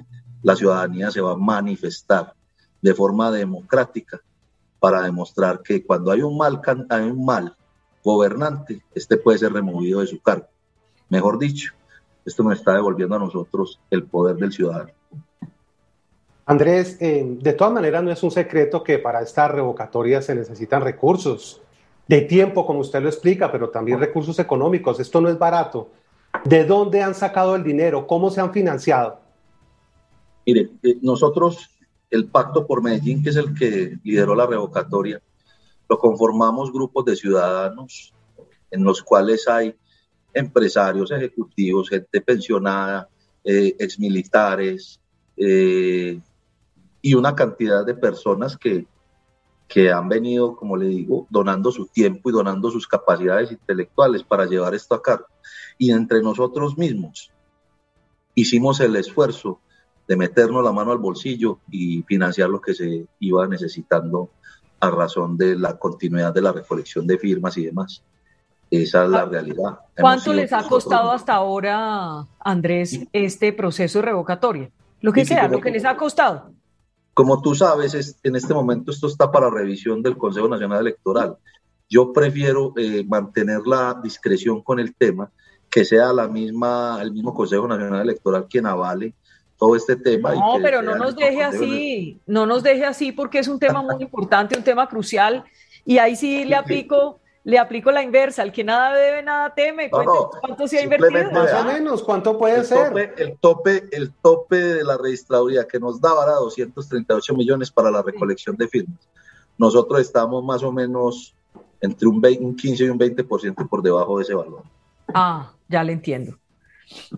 la 0.41 0.55
ciudadanía 0.55 1.09
se 1.09 1.21
va 1.21 1.31
a 1.31 1.37
manifestar 1.37 2.33
de 2.81 2.93
forma 2.93 3.31
democrática 3.31 4.21
para 4.79 5.01
demostrar 5.01 5.61
que 5.63 5.85
cuando 5.85 6.11
hay 6.11 6.21
un 6.21 6.37
mal, 6.37 6.61
hay 6.89 7.03
un 7.05 7.23
mal 7.23 7.55
gobernante, 8.03 8.83
este 8.93 9.15
puede 9.17 9.37
ser 9.37 9.53
removido 9.53 10.01
de 10.01 10.07
su 10.07 10.21
cargo. 10.21 10.47
Mejor 11.09 11.39
dicho, 11.39 11.73
esto 12.25 12.43
nos 12.43 12.59
está 12.59 12.73
devolviendo 12.73 13.15
a 13.15 13.19
nosotros 13.19 13.79
el 13.89 14.03
poder 14.03 14.35
del 14.35 14.51
ciudadano. 14.51 14.91
Andrés, 16.45 16.97
eh, 16.99 17.23
de 17.25 17.53
todas 17.53 17.73
maneras 17.73 18.03
no 18.03 18.11
es 18.11 18.21
un 18.21 18.31
secreto 18.31 18.83
que 18.83 18.99
para 18.99 19.21
esta 19.21 19.47
revocatoria 19.47 20.21
se 20.21 20.35
necesitan 20.35 20.81
recursos 20.81 21.61
de 22.07 22.21
tiempo, 22.21 22.65
como 22.65 22.79
usted 22.79 23.01
lo 23.01 23.07
explica, 23.07 23.51
pero 23.51 23.69
también 23.69 23.99
recursos 23.99 24.37
económicos. 24.39 24.99
Esto 24.99 25.21
no 25.21 25.29
es 25.29 25.39
barato. 25.39 25.89
¿De 26.43 26.65
dónde 26.65 27.01
han 27.01 27.15
sacado 27.15 27.55
el 27.55 27.63
dinero? 27.63 28.05
¿Cómo 28.07 28.29
se 28.29 28.41
han 28.41 28.51
financiado? 28.51 29.21
Mire, 30.45 30.71
eh, 30.83 30.97
nosotros, 31.01 31.69
el 32.09 32.25
Pacto 32.25 32.67
por 32.67 32.83
Medellín, 32.83 33.23
que 33.23 33.29
es 33.29 33.37
el 33.37 33.53
que 33.53 33.97
lideró 34.03 34.35
la 34.35 34.45
revocatoria, 34.45 35.21
lo 35.87 35.97
conformamos 35.97 36.73
grupos 36.73 37.05
de 37.05 37.15
ciudadanos 37.15 38.13
en 38.69 38.83
los 38.83 39.01
cuales 39.01 39.47
hay 39.47 39.75
empresarios, 40.33 41.11
ejecutivos, 41.11 41.89
gente 41.89 42.19
pensionada, 42.19 43.07
eh, 43.43 43.75
exmilitares 43.79 44.99
eh, 45.37 46.19
y 47.03 47.15
una 47.15 47.35
cantidad 47.35 47.85
de 47.85 47.93
personas 47.93 48.57
que, 48.57 48.87
que 49.67 49.91
han 49.91 50.07
venido, 50.07 50.55
como 50.55 50.77
le 50.77 50.87
digo, 50.87 51.27
donando 51.29 51.69
su 51.69 51.85
tiempo 51.87 52.29
y 52.29 52.33
donando 52.33 52.71
sus 52.71 52.87
capacidades 52.87 53.51
intelectuales 53.51 54.23
para 54.23 54.45
llevar 54.45 54.73
esto 54.73 54.95
a 54.95 55.01
cabo. 55.01 55.25
Y 55.77 55.91
entre 55.91 56.21
nosotros 56.21 56.77
mismos 56.77 57.29
hicimos 58.33 58.79
el 58.79 58.95
esfuerzo 58.95 59.59
de 60.07 60.15
meternos 60.15 60.63
la 60.63 60.71
mano 60.71 60.93
al 60.93 60.97
bolsillo 60.97 61.59
y 61.69 62.03
financiar 62.03 62.49
lo 62.49 62.61
que 62.61 62.73
se 62.73 63.05
iba 63.19 63.45
necesitando 63.47 64.29
a 64.79 64.89
razón 64.89 65.37
de 65.37 65.57
la 65.57 65.77
continuidad 65.77 66.33
de 66.33 66.41
la 66.41 66.53
recolección 66.53 67.05
de 67.05 67.17
firmas 67.17 67.57
y 67.57 67.65
demás. 67.65 68.01
Esa 68.71 69.03
es 69.03 69.09
la 69.09 69.25
realidad. 69.25 69.79
¿Cuánto 69.99 70.33
les 70.33 70.53
ha 70.53 70.63
costado 70.63 71.11
hasta 71.11 71.33
ahora, 71.33 72.25
Andrés, 72.39 73.01
este 73.11 73.51
proceso 73.51 74.01
revocatorio? 74.01 74.71
Lo 75.01 75.11
que 75.11 75.25
sea, 75.25 75.49
lo 75.49 75.59
que 75.59 75.69
les 75.69 75.83
ha 75.83 75.97
costado. 75.97 76.53
Como 77.13 77.41
tú 77.41 77.53
sabes, 77.53 78.17
en 78.23 78.35
este 78.35 78.53
momento 78.53 78.91
esto 78.91 79.07
está 79.07 79.31
para 79.31 79.49
revisión 79.49 80.01
del 80.01 80.17
Consejo 80.17 80.47
Nacional 80.47 80.81
Electoral. 80.81 81.37
Yo 81.89 82.11
prefiero 82.11 82.73
eh, 82.75 83.03
mantener 83.07 83.61
la 83.67 83.99
discreción 84.03 84.61
con 84.61 84.79
el 84.79 84.95
tema, 84.95 85.31
que 85.69 85.85
sea 85.85 86.11
la 86.11 86.27
misma, 86.27 86.99
el 87.01 87.11
mismo 87.11 87.33
Consejo 87.33 87.67
Nacional 87.67 88.01
Electoral 88.01 88.47
quien 88.49 88.65
avale 88.65 89.13
todo 89.57 89.75
este 89.75 89.95
tema. 89.95 90.33
No, 90.33 90.57
pero 90.61 90.81
no 90.81 90.95
nos 90.95 91.15
deje 91.15 91.43
así, 91.43 92.19
no 92.25 92.45
nos 92.45 92.63
deje 92.63 92.85
así 92.85 93.11
porque 93.11 93.39
es 93.39 93.47
un 93.47 93.59
tema 93.59 93.81
muy 93.81 93.95
importante, 94.03 94.57
un 94.57 94.63
tema 94.63 94.87
crucial 94.87 95.43
y 95.85 95.99
ahí 95.99 96.15
sí 96.15 96.45
le 96.45 96.55
aplico, 96.55 97.19
le 97.45 97.59
aplico 97.59 97.91
la 97.91 98.01
inversa, 98.01 98.41
el 98.43 98.51
que 98.51 98.63
nada 98.63 98.93
debe, 98.93 99.21
nada 99.21 99.53
teme. 99.53 99.89
¿Cuánto 99.89 100.67
se 100.67 100.79
ha 100.79 100.83
invertido? 100.83 101.31
Más 101.31 101.53
o 101.53 101.65
menos, 101.65 102.03
¿cuánto 102.03 102.37
puede 102.37 102.63
ser? 102.63 103.13
el, 103.17 103.37
tope, 103.37 103.83
el 103.91 104.13
tope 104.13 104.55
de 104.55 104.83
la 104.83 104.97
registraduría 104.97 105.67
que 105.67 105.79
nos 105.79 105.99
daba 105.99 106.23
era 106.23 106.33
238 106.35 107.33
millones 107.35 107.69
para 107.69 107.91
la 107.91 108.01
recolección 108.01 108.55
de 108.55 108.67
firmas. 108.67 109.09
Nosotros 109.57 109.99
estamos 109.99 110.43
más 110.43 110.63
o 110.63 110.71
menos 110.71 111.35
entre 111.81 112.07
un, 112.07 112.21
20, 112.21 112.43
un 112.43 112.55
15 112.55 112.85
y 112.85 112.89
un 112.89 112.97
20% 112.97 113.67
por 113.67 113.81
debajo 113.81 114.17
de 114.17 114.23
ese 114.23 114.33
valor. 114.33 114.63
Ah, 115.13 115.51
ya 115.67 115.83
le 115.83 115.91
entiendo, 115.91 116.37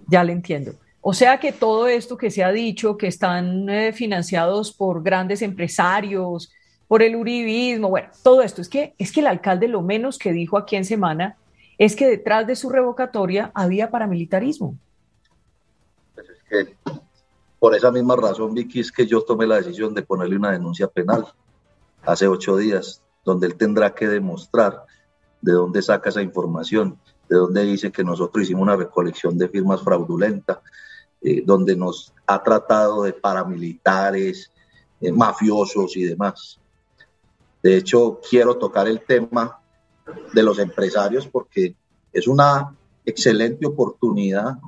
ya 0.08 0.24
le 0.24 0.34
entiendo. 0.34 0.74
O 1.01 1.13
sea 1.13 1.39
que 1.39 1.51
todo 1.51 1.88
esto 1.88 2.17
que 2.17 2.32
se 2.32 2.44
ha 2.44 2.51
dicho, 2.51 2.98
que 2.98 3.05
están 3.05 3.70
eh, 3.70 3.94
financiados 3.94 4.74
por 4.74 5.03
grandes 5.03 5.44
empresarios, 5.44 6.51
por 6.88 7.01
el 7.01 7.15
uribismo, 7.15 7.89
bueno, 7.89 8.10
todo 8.24 8.42
esto, 8.42 8.62
es 8.62 8.70
que, 8.70 8.94
es 8.98 9.12
que 9.12 9.22
el 9.22 9.27
alcalde 9.27 9.68
lo 9.68 9.82
menos 9.82 10.18
que 10.18 10.32
dijo 10.32 10.58
aquí 10.58 10.75
en 10.75 10.86
semana 10.86 11.38
es 11.77 11.96
que 11.96 12.08
detrás 12.08 12.48
de 12.48 12.56
su 12.56 12.70
revocatoria 12.70 13.51
había 13.54 13.89
paramilitarismo. 13.89 14.77
Pues 16.13 16.30
es 16.30 16.44
que 16.48 16.75
por 17.60 17.75
esa 17.75 17.92
misma 17.92 18.15
razón, 18.15 18.54
Vicky, 18.54 18.82
es 18.82 18.92
que 18.92 19.08
yo 19.08 19.22
tomé 19.24 19.48
la 19.48 19.56
decisión 19.56 19.94
de 19.94 20.04
ponerle 20.04 20.38
una 20.38 20.51
denuncia 20.51 20.88
penal 20.88 21.25
hace 22.04 22.27
ocho 22.27 22.58
días, 22.58 23.01
donde 23.24 23.48
él 23.48 23.56
tendrá 23.56 23.96
que 23.96 24.08
demostrar 24.08 24.86
de 25.42 25.54
dónde 25.54 25.82
saca 25.82 26.10
esa 26.10 26.22
información, 26.22 27.00
de 27.27 27.38
dónde 27.38 27.63
dice 27.63 27.92
que 27.92 28.04
nosotros 28.04 28.44
hicimos 28.44 28.62
una 28.62 28.75
recolección 28.75 29.38
de 29.38 29.50
firmas 29.50 29.82
fraudulenta, 29.82 30.62
eh, 31.22 31.42
donde 31.44 31.75
nos 31.75 32.13
ha 32.27 32.44
tratado 32.44 33.04
de 33.04 33.13
paramilitares, 33.13 34.51
eh, 35.01 35.12
mafiosos 35.12 35.98
y 35.98 36.04
demás. 36.04 36.60
De 37.65 37.77
hecho, 37.77 38.22
quiero 38.29 38.60
tocar 38.60 38.88
el 38.88 39.01
tema 39.01 39.60
de 40.31 40.43
los 40.43 40.60
empresarios 40.60 41.25
porque 41.25 41.75
es 42.13 42.27
una 42.27 42.75
excelente 43.03 43.65
oportunidad 43.65 44.60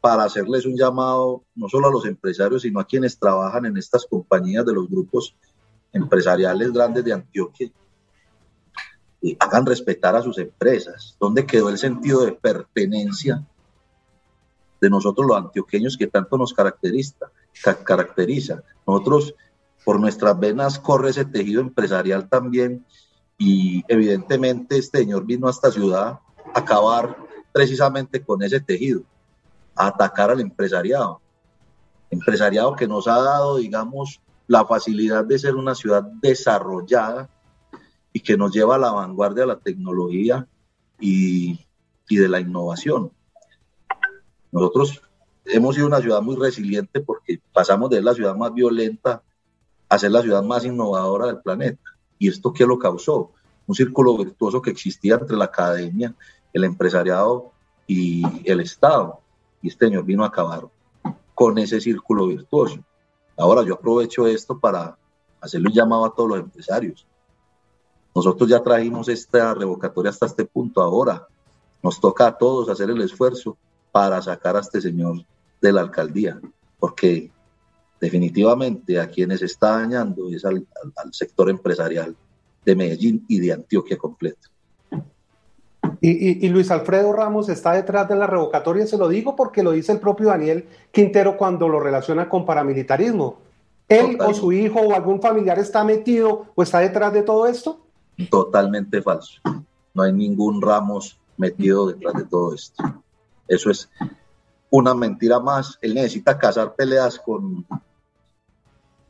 para 0.00 0.24
hacerles 0.24 0.64
un 0.64 0.78
llamado 0.78 1.44
no 1.54 1.68
solo 1.68 1.88
a 1.88 1.90
los 1.90 2.06
empresarios, 2.06 2.62
sino 2.62 2.80
a 2.80 2.86
quienes 2.86 3.18
trabajan 3.18 3.66
en 3.66 3.76
estas 3.76 4.06
compañías 4.06 4.64
de 4.64 4.72
los 4.72 4.88
grupos 4.88 5.36
empresariales 5.92 6.72
grandes 6.72 7.04
de 7.04 7.12
Antioquia. 7.12 7.70
Y 9.20 9.36
hagan 9.38 9.66
respetar 9.66 10.16
a 10.16 10.22
sus 10.22 10.38
empresas. 10.38 11.18
¿Dónde 11.20 11.44
quedó 11.44 11.68
el 11.68 11.76
sentido 11.76 12.24
de 12.24 12.32
pertenencia 12.32 13.46
de 14.80 14.88
nosotros 14.88 15.26
los 15.26 15.36
antioqueños 15.36 15.98
que 15.98 16.06
tanto 16.06 16.38
nos 16.38 16.54
caracteriza? 16.54 17.30
caracteriza? 17.84 18.62
Nosotros, 18.86 19.34
por 19.84 20.00
nuestras 20.00 20.38
venas, 20.38 20.78
corre 20.78 21.10
ese 21.10 21.24
tejido 21.24 21.60
empresarial 21.60 22.28
también 22.28 22.84
y 23.38 23.82
evidentemente 23.88 24.76
este 24.76 24.98
señor 24.98 25.24
vino 25.24 25.46
a 25.46 25.50
esta 25.50 25.70
ciudad 25.70 26.20
a 26.54 26.58
acabar 26.58 27.16
precisamente 27.52 28.22
con 28.22 28.42
ese 28.42 28.60
tejido 28.60 29.02
atacar 29.74 30.30
al 30.30 30.40
empresariado. 30.40 31.20
Empresariado 32.10 32.76
que 32.76 32.86
nos 32.86 33.08
ha 33.08 33.20
dado, 33.20 33.56
digamos, 33.56 34.20
la 34.46 34.66
facilidad 34.66 35.24
de 35.24 35.38
ser 35.38 35.54
una 35.54 35.74
ciudad 35.74 36.02
desarrollada 36.02 37.30
y 38.12 38.20
que 38.20 38.36
nos 38.36 38.52
lleva 38.52 38.74
a 38.74 38.78
la 38.78 38.90
vanguardia 38.90 39.42
de 39.42 39.46
la 39.46 39.58
tecnología 39.58 40.46
y, 40.98 41.64
y 42.08 42.16
de 42.16 42.28
la 42.28 42.40
innovación. 42.40 43.12
Nosotros 44.50 45.00
hemos 45.46 45.76
sido 45.76 45.86
una 45.86 46.00
ciudad 46.00 46.20
muy 46.20 46.36
resiliente 46.36 47.00
porque 47.00 47.40
pasamos 47.52 47.90
de 47.90 48.02
la 48.02 48.12
ciudad 48.12 48.34
más 48.34 48.52
violenta 48.52 49.22
a 49.90 50.08
la 50.08 50.22
ciudad 50.22 50.42
más 50.42 50.64
innovadora 50.64 51.26
del 51.26 51.40
planeta. 51.40 51.82
¿Y 52.18 52.28
esto 52.28 52.52
qué 52.52 52.64
lo 52.64 52.78
causó? 52.78 53.32
Un 53.66 53.74
círculo 53.74 54.16
virtuoso 54.16 54.62
que 54.62 54.70
existía 54.70 55.14
entre 55.14 55.36
la 55.36 55.46
academia, 55.46 56.14
el 56.52 56.64
empresariado 56.64 57.52
y 57.86 58.22
el 58.48 58.60
Estado 58.60 59.20
y 59.62 59.68
este 59.68 59.86
señor 59.86 60.04
vino 60.04 60.24
a 60.24 60.28
acabar 60.28 60.66
con 61.34 61.58
ese 61.58 61.80
círculo 61.80 62.26
virtuoso. 62.26 62.78
Ahora 63.36 63.62
yo 63.62 63.74
aprovecho 63.74 64.26
esto 64.26 64.58
para 64.58 64.96
hacerle 65.40 65.68
un 65.68 65.74
llamado 65.74 66.04
a 66.04 66.14
todos 66.14 66.30
los 66.30 66.40
empresarios. 66.40 67.06
Nosotros 68.14 68.48
ya 68.48 68.62
trajimos 68.62 69.08
esta 69.08 69.54
revocatoria 69.54 70.10
hasta 70.10 70.26
este 70.26 70.44
punto. 70.44 70.82
Ahora 70.82 71.26
nos 71.82 72.00
toca 72.00 72.26
a 72.26 72.36
todos 72.36 72.68
hacer 72.68 72.90
el 72.90 73.00
esfuerzo 73.00 73.56
para 73.92 74.20
sacar 74.20 74.56
a 74.56 74.60
este 74.60 74.80
señor 74.80 75.24
de 75.60 75.72
la 75.72 75.80
alcaldía, 75.80 76.40
porque 76.78 77.30
definitivamente 78.00 78.98
a 78.98 79.08
quienes 79.08 79.42
está 79.42 79.78
dañando 79.78 80.28
es 80.30 80.44
al 80.44 80.64
sector 81.12 81.50
empresarial 81.50 82.16
de 82.64 82.76
Medellín 82.76 83.24
y 83.28 83.40
de 83.40 83.52
Antioquia 83.52 83.98
completo. 83.98 84.48
Y, 86.02 86.48
Luis 86.48 86.70
Alfredo 86.70 87.12
Ramos 87.12 87.50
está 87.50 87.72
detrás 87.72 88.08
de 88.08 88.16
la 88.16 88.26
revocatoria, 88.26 88.86
se 88.86 88.96
lo 88.96 89.08
digo 89.08 89.36
porque 89.36 89.62
lo 89.62 89.72
dice 89.72 89.92
el 89.92 90.00
propio 90.00 90.28
Daniel 90.28 90.66
Quintero 90.90 91.36
cuando 91.36 91.68
lo 91.68 91.78
relaciona 91.78 92.28
con 92.28 92.46
paramilitarismo. 92.46 93.38
¿Él 93.86 94.16
o 94.20 94.32
su 94.32 94.52
hijo 94.52 94.80
o 94.80 94.94
algún 94.94 95.20
familiar 95.20 95.58
está 95.58 95.84
metido 95.84 96.46
o 96.54 96.62
está 96.62 96.78
detrás 96.78 97.12
de 97.12 97.22
todo 97.22 97.46
esto? 97.46 97.80
Totalmente 98.30 99.02
falso. 99.02 99.40
No 99.92 100.02
hay 100.02 100.12
ningún 100.12 100.62
Ramos 100.62 101.18
metido 101.36 101.88
detrás 101.88 102.14
de 102.14 102.24
todo 102.24 102.54
esto. 102.54 102.82
Eso 103.48 103.70
es 103.70 103.90
una 104.70 104.94
mentira 104.94 105.38
más. 105.40 105.78
Él 105.82 105.94
necesita 105.94 106.38
cazar 106.38 106.74
peleas 106.76 107.18
con, 107.18 107.66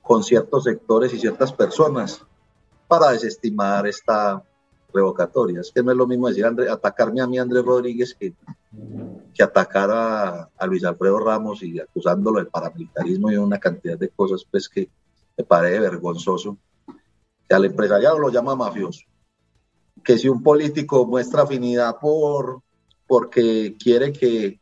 con 0.03 0.23
ciertos 0.23 0.65
sectores 0.65 1.13
y 1.15 1.19
ciertas 1.19 1.53
personas 1.53 2.23
para 2.89 3.11
desestimar 3.11 3.87
esta 3.87 4.43
revocatorias. 4.93 5.71
Que 5.73 5.83
no 5.83 5.93
es 5.93 5.97
lo 5.97 6.07
mismo 6.07 6.29
decir 6.29 6.45
atacarme 6.45 7.21
a 7.21 7.27
mí, 7.27 7.39
Andrés 7.39 7.65
Rodríguez, 7.65 8.15
que, 8.15 8.35
que 9.35 9.43
atacar 9.43 9.91
a, 9.91 10.67
Luis 10.67 10.85
Alfredo 10.85 11.19
Ramos 11.19 11.63
y 11.63 11.79
acusándolo 11.81 12.41
de 12.41 12.51
paramilitarismo 12.51 13.31
y 13.31 13.37
una 13.37 13.59
cantidad 13.59 13.99
de 13.99 14.09
cosas 14.09 14.45
pues 14.51 14.69
que 14.69 14.89
me 15.37 15.45
parece 15.45 15.81
vergonzoso. 15.81 16.57
Que 17.49 17.55
al 17.55 17.65
empresariado 17.65 18.19
lo 18.19 18.31
llama 18.31 18.55
mafioso. 18.55 19.03
Que 20.03 20.19
si 20.19 20.29
un 20.29 20.43
político 20.43 21.07
muestra 21.07 21.43
afinidad 21.43 21.99
por 22.01 22.63
porque 23.07 23.77
quiere 23.77 24.13
que 24.13 24.61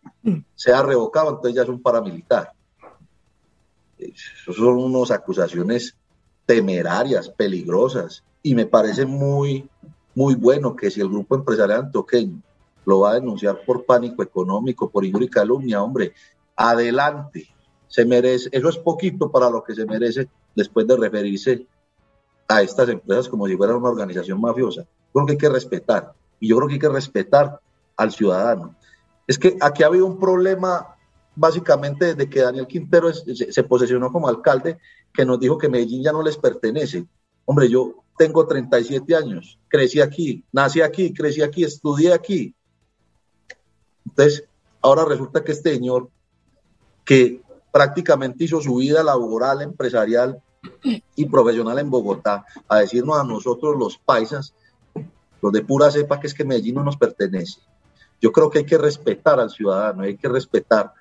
sea 0.55 0.83
revocado, 0.83 1.29
entonces 1.29 1.55
ya 1.55 1.63
es 1.65 1.69
un 1.69 1.83
paramilitar. 1.83 2.53
Esas 3.99 4.57
son 4.57 4.79
unas 4.79 5.11
acusaciones 5.11 5.97
temerarias, 6.47 7.29
peligrosas, 7.29 8.25
y 8.43 8.55
me 8.55 8.67
parece 8.67 9.05
muy 9.05 9.69
muy 10.19 10.35
bueno 10.35 10.75
que 10.75 10.91
si 10.91 11.01
el 11.01 11.09
grupo 11.09 11.37
empresarial 11.37 11.85
antoqueño 11.85 12.43
lo 12.85 13.01
va 13.01 13.13
a 13.13 13.15
denunciar 13.15 13.61
por 13.65 13.85
pánico 13.85 14.21
económico, 14.21 14.91
por 14.91 15.05
injuria 15.05 15.27
y 15.27 15.31
calumnia, 15.31 15.81
hombre, 15.81 16.13
adelante, 16.57 17.47
se 17.87 18.05
merece, 18.05 18.49
eso 18.51 18.69
es 18.69 18.79
poquito 18.79 19.31
para 19.31 19.49
lo 19.49 19.63
que 19.63 19.77
se 19.77 19.87
merece 19.87 20.29
después 20.57 20.89
de 20.89 20.97
referirse 20.97 21.69
a 22.49 22.63
estas 22.63 22.89
empresas 22.89 23.29
como 23.29 23.47
si 23.47 23.57
fueran 23.57 23.77
una 23.77 23.91
organización 23.91 24.41
mafiosa. 24.41 24.85
Creo 25.13 25.25
que 25.25 25.33
hay 25.33 25.39
que 25.39 25.49
respetar, 25.49 26.13
y 26.41 26.49
yo 26.49 26.57
creo 26.57 26.67
que 26.67 26.75
hay 26.75 26.81
que 26.81 26.89
respetar 26.89 27.61
al 27.97 28.11
ciudadano. 28.11 28.75
Es 29.29 29.39
que 29.39 29.57
aquí 29.61 29.85
ha 29.85 29.87
habido 29.87 30.07
un 30.07 30.19
problema 30.19 30.97
básicamente 31.39 32.07
desde 32.07 32.29
que 32.29 32.41
Daniel 32.41 32.67
Quintero 32.67 33.13
se, 33.13 33.53
se 33.53 33.63
posesionó 33.63 34.13
como 34.13 34.29
alcalde, 34.29 34.79
que 35.13 35.25
nos 35.25 35.39
dijo 35.39 35.57
que 35.57 35.69
Medellín 35.69 36.03
ya 36.03 36.13
no 36.13 36.23
les 36.23 36.37
pertenece. 36.37 37.07
Hombre, 37.45 37.69
yo 37.69 38.05
tengo 38.17 38.47
37 38.47 39.15
años, 39.15 39.59
crecí 39.69 40.01
aquí, 40.01 40.45
nací 40.53 40.81
aquí, 40.81 41.15
crecí 41.15 41.41
aquí, 41.41 41.65
estudié 41.65 42.13
aquí. 42.13 42.55
Entonces, 44.05 44.45
ahora 44.83 45.05
resulta 45.05 45.45
que 45.45 45.53
este 45.53 45.75
señor, 45.75 46.11
que 47.05 47.41
prácticamente 47.73 48.45
hizo 48.45 48.61
su 48.61 48.77
vida 48.77 49.03
laboral, 49.03 49.63
empresarial 49.63 50.43
y 51.15 51.27
profesional 51.27 51.79
en 51.79 51.91
Bogotá, 51.91 52.45
a 52.69 52.81
decirnos 52.81 53.19
a 53.19 53.25
nosotros 53.25 53.79
los 53.79 53.97
paisas, 53.99 54.55
los 55.41 55.53
de 55.53 55.63
pura 55.63 55.91
cepa, 55.91 56.19
que 56.19 56.27
es 56.27 56.35
que 56.35 56.45
Medellín 56.45 56.75
no 56.75 56.85
nos 56.85 56.97
pertenece. 56.97 57.61
Yo 58.21 58.33
creo 58.33 58.51
que 58.51 58.59
hay 58.59 58.67
que 58.67 58.79
respetar 58.79 59.39
al 59.39 59.51
ciudadano, 59.51 60.03
hay 60.03 60.17
que 60.17 60.29
respetar 60.29 60.93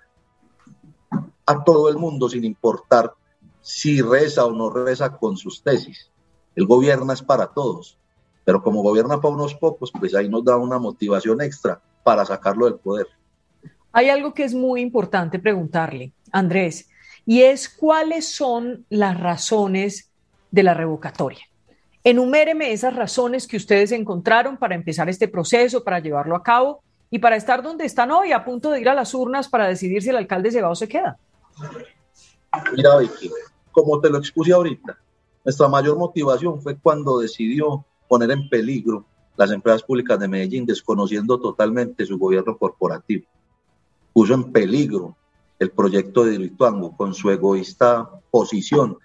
a 1.47 1.63
todo 1.63 1.89
el 1.89 1.97
mundo 1.97 2.29
sin 2.29 2.43
importar 2.43 3.13
si 3.61 4.01
reza 4.01 4.45
o 4.45 4.51
no 4.51 4.69
reza 4.69 5.17
con 5.17 5.35
sus 5.35 5.63
tesis. 5.63 6.11
El 6.55 6.67
gobierno 6.67 7.11
es 7.11 7.21
para 7.21 7.47
todos, 7.47 7.97
pero 8.45 8.61
como 8.61 8.83
gobierna 8.83 9.19
para 9.19 9.33
unos 9.33 9.55
pocos, 9.55 9.91
pues 9.91 10.13
ahí 10.13 10.29
nos 10.29 10.43
da 10.43 10.57
una 10.57 10.77
motivación 10.77 11.41
extra 11.41 11.81
para 12.03 12.25
sacarlo 12.25 12.65
del 12.65 12.75
poder. 12.75 13.07
Hay 13.91 14.09
algo 14.09 14.33
que 14.33 14.43
es 14.43 14.53
muy 14.53 14.81
importante 14.81 15.39
preguntarle, 15.39 16.11
Andrés, 16.31 16.89
y 17.25 17.41
es 17.41 17.67
cuáles 17.67 18.27
son 18.27 18.85
las 18.89 19.19
razones 19.19 20.11
de 20.51 20.63
la 20.63 20.73
revocatoria. 20.73 21.41
Enuméreme 22.03 22.71
esas 22.71 22.95
razones 22.95 23.47
que 23.47 23.57
ustedes 23.57 23.91
encontraron 23.91 24.57
para 24.57 24.75
empezar 24.75 25.09
este 25.09 25.27
proceso, 25.27 25.83
para 25.83 25.99
llevarlo 25.99 26.35
a 26.35 26.43
cabo 26.43 26.81
y 27.09 27.19
para 27.19 27.35
estar 27.35 27.61
donde 27.61 27.85
están 27.85 28.11
hoy, 28.11 28.31
a 28.31 28.45
punto 28.45 28.71
de 28.71 28.79
ir 28.79 28.87
a 28.87 28.93
las 28.93 29.13
urnas 29.13 29.49
para 29.49 29.67
decidir 29.67 30.01
si 30.01 30.09
el 30.09 30.17
alcalde 30.17 30.51
se 30.51 30.61
va 30.61 30.69
o 30.69 30.75
se 30.75 30.87
queda. 30.87 31.17
Mira, 32.75 32.97
Vicky, 32.97 33.31
como 33.71 33.99
te 33.99 34.09
lo 34.09 34.17
expuse 34.17 34.51
ahorita, 34.53 34.97
nuestra 35.43 35.67
mayor 35.67 35.97
motivación 35.97 36.61
fue 36.61 36.77
cuando 36.77 37.19
decidió 37.19 37.85
poner 38.07 38.31
en 38.31 38.49
peligro 38.49 39.05
las 39.35 39.51
empresas 39.51 39.83
públicas 39.83 40.19
de 40.19 40.27
Medellín, 40.27 40.65
desconociendo 40.65 41.39
totalmente 41.39 42.05
su 42.05 42.17
gobierno 42.17 42.57
corporativo. 42.57 43.25
Puso 44.13 44.33
en 44.33 44.51
peligro 44.51 45.15
el 45.59 45.71
proyecto 45.71 46.25
de 46.25 46.39
Lituango 46.39 46.95
con 46.95 47.13
su 47.13 47.29
egoísta 47.29 48.09
posición 48.31 48.97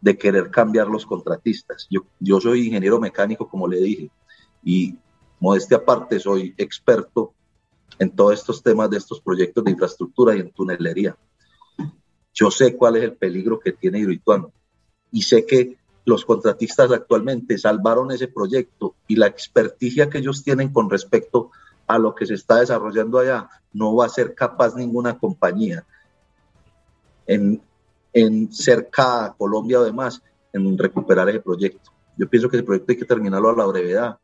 de 0.00 0.16
querer 0.16 0.50
cambiar 0.50 0.88
los 0.88 1.06
contratistas. 1.06 1.86
Yo, 1.90 2.02
yo 2.20 2.40
soy 2.40 2.66
ingeniero 2.66 3.00
mecánico, 3.00 3.48
como 3.48 3.66
le 3.66 3.78
dije, 3.78 4.10
y 4.62 4.96
modestia 5.40 5.78
aparte, 5.78 6.20
soy 6.20 6.54
experto 6.56 7.32
en 7.98 8.10
todos 8.10 8.34
estos 8.34 8.62
temas 8.62 8.90
de 8.90 8.98
estos 8.98 9.20
proyectos 9.20 9.64
de 9.64 9.70
infraestructura 9.70 10.36
y 10.36 10.40
en 10.40 10.50
tunelería. 10.50 11.16
Yo 12.34 12.50
sé 12.50 12.76
cuál 12.76 12.96
es 12.96 13.04
el 13.04 13.14
peligro 13.14 13.58
que 13.58 13.72
tiene 13.72 14.00
Hidroituango 14.00 14.52
y 15.12 15.22
sé 15.22 15.46
que 15.46 15.78
los 16.04 16.24
contratistas 16.24 16.90
actualmente 16.90 17.56
salvaron 17.56 18.10
ese 18.10 18.28
proyecto 18.28 18.96
y 19.06 19.16
la 19.16 19.26
experticia 19.26 20.10
que 20.10 20.18
ellos 20.18 20.42
tienen 20.42 20.72
con 20.72 20.90
respecto 20.90 21.50
a 21.86 21.98
lo 21.98 22.14
que 22.14 22.26
se 22.26 22.34
está 22.34 22.60
desarrollando 22.60 23.18
allá 23.18 23.48
no 23.72 23.94
va 23.94 24.06
a 24.06 24.10
ser 24.10 24.34
capaz 24.34 24.74
ninguna 24.74 25.18
compañía 25.18 25.84
en, 27.26 27.62
en 28.12 28.52
cerca 28.52 29.34
Colombia 29.36 29.80
o 29.80 29.84
demás, 29.84 30.22
en 30.52 30.78
recuperar 30.78 31.28
ese 31.28 31.40
proyecto. 31.40 31.90
Yo 32.16 32.28
pienso 32.28 32.48
que 32.48 32.56
ese 32.56 32.64
proyecto 32.64 32.92
hay 32.92 32.98
que 32.98 33.04
terminarlo 33.04 33.50
a 33.50 33.56
la 33.56 33.66
brevedad 33.66 34.18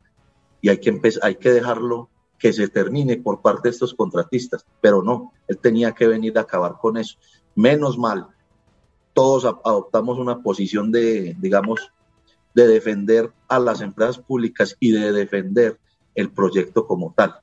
y 0.60 0.68
hay 0.68 0.78
que, 0.78 1.00
hay 1.22 1.36
que 1.36 1.50
dejarlo 1.50 2.08
que 2.38 2.52
se 2.52 2.68
termine 2.68 3.18
por 3.18 3.42
parte 3.42 3.68
de 3.68 3.72
estos 3.72 3.94
contratistas, 3.94 4.64
pero 4.80 5.02
no, 5.02 5.32
él 5.48 5.58
tenía 5.58 5.92
que 5.92 6.06
venir 6.06 6.38
a 6.38 6.42
acabar 6.42 6.76
con 6.80 6.96
eso. 6.96 7.18
Menos 7.54 7.98
mal, 7.98 8.28
todos 9.12 9.44
adoptamos 9.44 10.18
una 10.18 10.42
posición 10.42 10.90
de, 10.90 11.36
digamos, 11.38 11.92
de 12.54 12.66
defender 12.66 13.32
a 13.48 13.58
las 13.58 13.80
empresas 13.80 14.18
públicas 14.18 14.76
y 14.80 14.92
de 14.92 15.12
defender 15.12 15.78
el 16.14 16.30
proyecto 16.32 16.86
como 16.86 17.12
tal. 17.16 17.36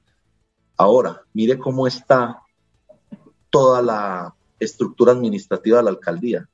Ahora, 0.77 1.21
mire 1.33 1.57
cómo 1.57 1.87
está 1.87 2.41
toda 3.49 3.81
la 3.81 4.35
estructura 4.59 5.11
administrativa 5.11 5.77
de 5.77 5.83
la 5.83 5.89
alcaldía. 5.89 6.47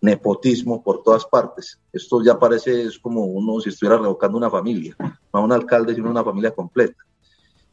Nepotismo 0.00 0.82
por 0.82 1.02
todas 1.02 1.24
partes. 1.24 1.80
Esto 1.92 2.22
ya 2.22 2.38
parece 2.38 2.82
es 2.82 2.98
como 2.98 3.24
uno 3.24 3.60
si 3.60 3.70
estuviera 3.70 3.98
revocando 3.98 4.38
una 4.38 4.50
familia, 4.50 4.96
no 5.32 5.42
un 5.42 5.52
alcalde, 5.52 5.94
sino 5.94 6.10
una 6.10 6.22
familia 6.22 6.52
completa 6.52 7.02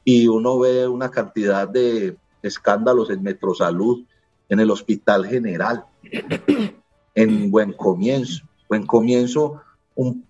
y 0.06 0.28
uno 0.28 0.60
ve 0.60 0.88
una 0.88 1.10
cantidad 1.10 1.68
de 1.68 2.16
escándalos 2.44 3.10
en 3.10 3.24
Metrosalud, 3.24 4.06
en 4.50 4.60
el 4.60 4.72
Hospital 4.72 5.26
General, 5.26 5.86
en 7.16 7.52
Buen 7.52 7.74
Comienzo. 7.74 8.44
Buen 8.68 8.86
Comienzo, 8.86 9.62
un, 9.96 10.26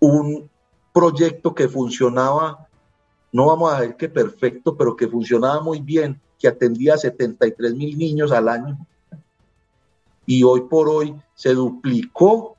un 0.00 0.50
proyecto 0.92 1.54
que 1.54 1.68
funcionaba, 1.68 2.68
no 3.32 3.46
vamos 3.46 3.72
a 3.72 3.80
ver 3.80 3.96
que 3.96 4.08
perfecto, 4.08 4.76
pero 4.76 4.96
que 4.96 5.08
funcionaba 5.08 5.62
muy 5.62 5.80
bien, 5.80 6.20
que 6.38 6.48
atendía 6.48 6.94
a 6.94 6.98
73 6.98 7.74
mil 7.74 7.96
niños 7.96 8.32
al 8.32 8.48
año. 8.48 8.78
Y 10.26 10.42
hoy 10.42 10.62
por 10.62 10.88
hoy 10.88 11.14
se 11.34 11.54
duplicó 11.54 12.56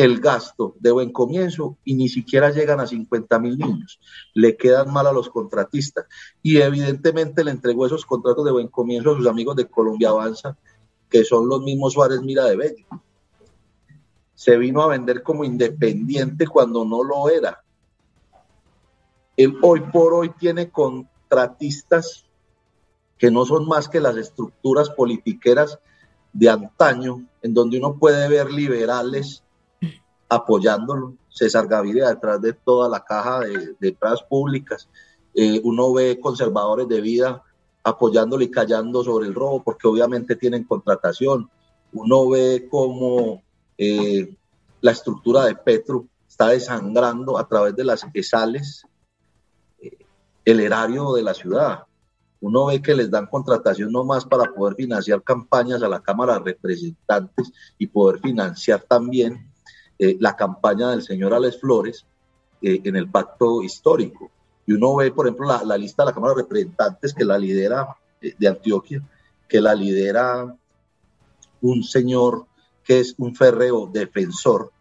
el 0.00 0.18
gasto 0.18 0.76
de 0.80 0.92
buen 0.92 1.12
comienzo 1.12 1.76
y 1.84 1.92
ni 1.92 2.08
siquiera 2.08 2.50
llegan 2.50 2.80
a 2.80 2.86
50 2.86 3.38
mil 3.38 3.58
niños. 3.58 4.00
Le 4.32 4.56
quedan 4.56 4.90
mal 4.90 5.06
a 5.06 5.12
los 5.12 5.28
contratistas. 5.28 6.06
Y 6.42 6.56
evidentemente 6.56 7.44
le 7.44 7.50
entregó 7.50 7.84
esos 7.84 8.06
contratos 8.06 8.46
de 8.46 8.50
buen 8.50 8.68
comienzo 8.68 9.10
a 9.10 9.16
sus 9.16 9.26
amigos 9.26 9.56
de 9.56 9.68
Colombia 9.68 10.08
Avanza, 10.08 10.56
que 11.10 11.22
son 11.22 11.50
los 11.50 11.60
mismos 11.60 11.92
Suárez 11.92 12.22
Mira 12.22 12.46
de 12.46 12.56
Bello. 12.56 12.86
Se 14.34 14.56
vino 14.56 14.80
a 14.80 14.88
vender 14.88 15.22
como 15.22 15.44
independiente 15.44 16.46
cuando 16.46 16.82
no 16.86 17.04
lo 17.04 17.28
era. 17.28 17.62
Él 19.36 19.58
hoy 19.60 19.80
por 19.80 20.14
hoy 20.14 20.30
tiene 20.30 20.70
contratistas 20.70 22.24
que 23.18 23.30
no 23.30 23.44
son 23.44 23.68
más 23.68 23.86
que 23.86 24.00
las 24.00 24.16
estructuras 24.16 24.88
politiqueras 24.88 25.78
de 26.32 26.48
antaño, 26.48 27.26
en 27.42 27.52
donde 27.52 27.76
uno 27.76 27.98
puede 27.98 28.26
ver 28.30 28.50
liberales 28.50 29.42
apoyándolo. 30.30 31.16
César 31.28 31.66
Gaviria 31.68 32.08
detrás 32.08 32.40
de 32.40 32.52
toda 32.52 32.88
la 32.88 33.04
caja 33.04 33.40
de, 33.40 33.74
de 33.78 33.96
públicas. 34.28 34.88
Eh, 35.34 35.60
uno 35.62 35.92
ve 35.92 36.18
conservadores 36.20 36.88
de 36.88 37.00
vida 37.00 37.42
apoyándolo 37.82 38.42
y 38.42 38.50
callando 38.50 39.02
sobre 39.04 39.26
el 39.26 39.34
robo 39.34 39.62
porque 39.62 39.88
obviamente 39.88 40.36
tienen 40.36 40.64
contratación. 40.64 41.50
Uno 41.92 42.28
ve 42.28 42.68
cómo 42.70 43.42
eh, 43.76 44.36
la 44.80 44.92
estructura 44.92 45.44
de 45.44 45.54
Petro 45.56 46.06
está 46.28 46.48
desangrando 46.48 47.38
a 47.38 47.46
través 47.46 47.74
de 47.74 47.84
las 47.84 48.04
sales 48.22 48.84
eh, 49.80 49.98
el 50.44 50.60
erario 50.60 51.12
de 51.12 51.22
la 51.22 51.34
ciudad. 51.34 51.84
Uno 52.40 52.66
ve 52.66 52.80
que 52.80 52.94
les 52.94 53.10
dan 53.10 53.26
contratación 53.26 53.92
nomás 53.92 54.24
para 54.24 54.52
poder 54.52 54.74
financiar 54.74 55.22
campañas 55.22 55.82
a 55.82 55.88
la 55.88 56.00
Cámara 56.00 56.34
de 56.34 56.52
Representantes 56.52 57.52
y 57.78 57.86
poder 57.86 58.20
financiar 58.20 58.82
también 58.82 59.49
eh, 60.02 60.16
la 60.18 60.34
campaña 60.34 60.88
del 60.92 61.02
señor 61.02 61.34
Alex 61.34 61.60
Flores 61.60 62.06
eh, 62.62 62.80
en 62.84 62.96
el 62.96 63.10
pacto 63.10 63.62
histórico. 63.62 64.30
Y 64.66 64.72
uno 64.72 64.96
ve, 64.96 65.10
por 65.10 65.26
ejemplo, 65.26 65.46
la, 65.62 65.76
lista 65.76 66.02
de 66.02 66.06
la 66.06 66.14
Cámara 66.14 66.32
de 66.32 66.40
Representantes 66.40 67.12
que 67.12 67.22
la 67.22 67.36
lidera 67.36 67.98
eh, 68.22 68.34
de 68.38 68.48
Antioquia, 68.48 69.06
que 69.46 69.60
la 69.60 69.74
lidera 69.74 70.56
un 71.60 71.84
señor 71.84 72.46
que 72.82 73.00
es 73.00 73.14
un 73.18 73.34
férreo 73.34 73.90
defensor 73.92 74.72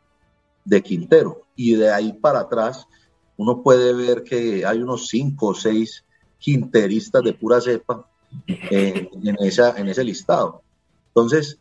de 0.64 0.82
Quintero. 0.82 1.48
Y 1.54 1.76
de 1.76 1.92
ahí 1.92 2.14
para 2.14 2.40
atrás, 2.40 2.88
uno 3.36 3.62
puede 3.62 3.92
ver 3.92 4.24
que 4.24 4.66
hay 4.66 4.82
unos 4.82 5.10
cinco 5.10 5.48
o 5.48 5.54
seis 5.54 6.06
quinteristas 6.38 7.24
de 7.24 7.34
pura 7.34 7.60
cepa 7.60 8.10
en, 8.48 9.36
esa, 9.42 9.78
en 9.78 9.90
ese 9.90 10.06
listado. 10.06 10.62
Entonces, 11.08 11.60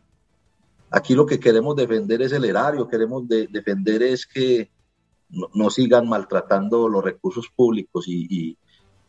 Aquí 0.91 1.13
lo 1.13 1.25
que 1.25 1.39
queremos 1.39 1.75
defender 1.75 2.21
es 2.21 2.31
el 2.31 2.45
erario, 2.45 2.87
queremos 2.87 3.27
defender 3.27 4.01
es 4.01 4.25
que 4.25 4.69
no, 5.29 5.69
sigan 5.69 6.07
maltratando 6.09 6.89
los 6.89 7.03
recursos 7.03 7.47
públicos 7.55 8.05
y, 8.07 8.57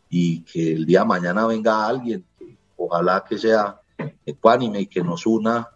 que 0.09 0.73
el 0.73 0.85
día 0.85 0.99
de 0.99 1.05
mañana 1.05 1.47
venga 1.47 1.87
alguien, 1.87 2.25
ojalá 2.77 3.23
que 3.27 3.37
sea 3.37 3.79
ecuánime 4.25 4.81
y 4.81 4.87
que 4.87 5.01
nos 5.03 5.25
una 5.25 5.69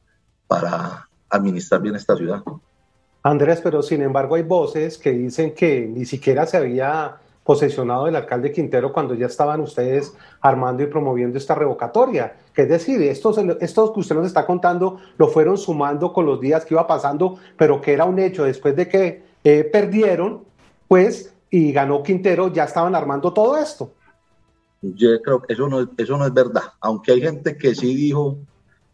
para 0.46 1.08
administrar 1.30 1.82
bien 1.82 1.96
esta 1.96 2.16
ciudad. 2.16 2.44
Andrés, 3.24 3.62
pero 3.64 3.82
sin 3.82 4.02
embargo 4.02 4.36
hay 4.36 4.44
voces 4.44 4.98
que 4.98 5.12
dicen 5.12 5.56
que 5.56 5.88
ni 5.88 6.06
siquiera 6.06 6.46
se 6.46 6.58
había 6.58 7.18
posesionado 7.44 8.08
el 8.08 8.16
alcalde 8.16 8.52
Quintero 8.52 8.92
cuando 8.92 9.14
ya 9.14 9.28
estaban 9.28 9.62
ustedes 9.62 10.14
armando 10.42 10.84
y 10.84 10.88
promoviendo 10.88 11.38
esta 11.38 11.56
revocatoria. 11.56 12.36
Que 12.56 12.64
es 12.64 12.70
decir, 12.70 13.02
estos, 13.02 13.36
que 13.36 14.00
usted 14.00 14.16
nos 14.16 14.28
está 14.28 14.46
contando 14.46 14.98
lo 15.18 15.28
fueron 15.28 15.58
sumando 15.58 16.14
con 16.14 16.26
los 16.26 16.40
días 16.40 16.66
que 16.66 16.74
iba 16.74 16.88
pasando, 16.88 17.38
pero 17.58 17.82
que 17.82 17.94
era 17.94 18.06
un 18.06 18.18
hecho 18.18 18.46
después 18.46 18.76
de 18.76 18.88
que 18.88 19.24
eh, 19.44 19.64
perdieron, 19.66 20.44
pues, 20.88 21.34
y 21.50 21.72
ganó 21.72 22.02
Quintero, 22.02 22.52
ya 22.52 22.64
estaban 22.64 22.96
armando 22.96 23.34
todo 23.34 23.58
esto. 23.58 23.92
Yo 24.82 25.22
creo 25.22 25.42
que 25.42 25.54
eso 25.54 25.68
no, 25.68 25.90
eso 25.98 26.18
no 26.18 26.26
es 26.26 26.34
verdad, 26.34 26.64
aunque 26.80 27.12
hay 27.12 27.22
gente 27.22 27.58
que 27.58 27.76
sí 27.76 27.94
dijo, 27.94 28.38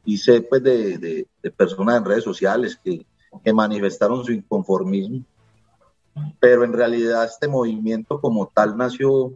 y 0.06 0.18
sé 0.18 0.42
pues 0.42 0.64
de, 0.64 0.98
de, 0.98 1.52
personas 1.52 1.98
en 1.98 2.06
redes 2.06 2.24
sociales 2.24 2.80
que, 2.84 3.06
que 3.44 3.54
manifestaron 3.54 4.24
su 4.26 4.32
inconformismo 4.32 5.24
pero 6.40 6.64
en 6.64 6.74
realidad 6.74 7.26
este 7.26 7.48
movimiento 7.48 8.20
como 8.20 8.48
tal 8.48 8.76
nació 8.78 9.34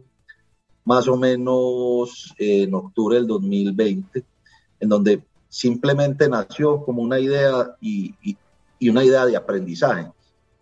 más 0.86 1.06
o 1.08 1.16
menos 1.16 2.34
en 2.38 2.74
octubre 2.74 3.16
del 3.16 3.26
2020, 3.26 4.24
en 4.80 4.88
donde 4.88 5.22
simplemente 5.48 6.28
nació 6.28 6.82
como 6.82 7.02
una 7.02 7.18
idea 7.18 7.76
y, 7.80 8.14
una 8.88 9.04
idea 9.04 9.26
de 9.26 9.36
aprendizaje, 9.36 10.10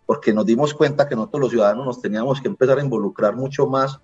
porque 0.05 0.33
nos 0.33 0.45
dimos 0.45 0.73
cuenta 0.73 1.07
que 1.07 1.15
nosotros 1.15 1.41
los 1.41 1.51
ciudadanos 1.51 1.85
nos 1.85 2.01
teníamos 2.01 2.41
que 2.41 2.47
empezar 2.47 2.79
a 2.79 2.83
involucrar 2.83 3.35
mucho 3.35 3.67
más, 3.67 3.99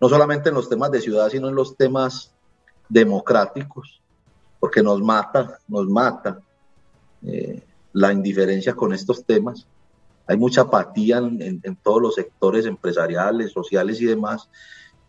no 0.00 0.08
solamente 0.08 0.48
en 0.48 0.54
los 0.54 0.68
temas 0.68 0.90
de 0.90 1.00
ciudad, 1.00 1.28
sino 1.28 1.48
en 1.48 1.54
los 1.54 1.76
temas 1.76 2.32
democráticos, 2.88 4.00
porque 4.60 4.82
nos 4.82 5.02
mata, 5.02 5.58
nos 5.68 5.86
mata 5.88 6.40
eh, 7.22 7.62
la 7.92 8.12
indiferencia 8.12 8.74
con 8.74 8.92
estos 8.92 9.24
temas 9.24 9.66
hay 10.26 10.36
mucha 10.36 10.62
apatía 10.62 11.18
en, 11.18 11.78
todos 11.82 12.00
los 12.00 12.14
sectores 12.14 12.64
empresariales, 12.66 13.52
sociales 13.52 14.00
y 14.00 14.06
demás. 14.06 14.48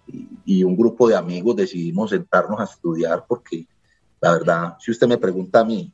Y, 0.07 0.63
un 0.63 0.75
grupo 0.75 1.07
de 1.07 1.15
amigos 1.15 1.55
decidimos 1.55 2.11
sentarnos 2.11 2.59
a 2.59 2.65
estudiar 2.65 3.25
porque 3.27 3.67
la 4.21 4.31
verdad, 4.33 4.75
si 4.79 4.91
usted 4.91 5.07
me 5.07 5.17
pregunta 5.17 5.61
a 5.61 5.65
mí, 5.65 5.91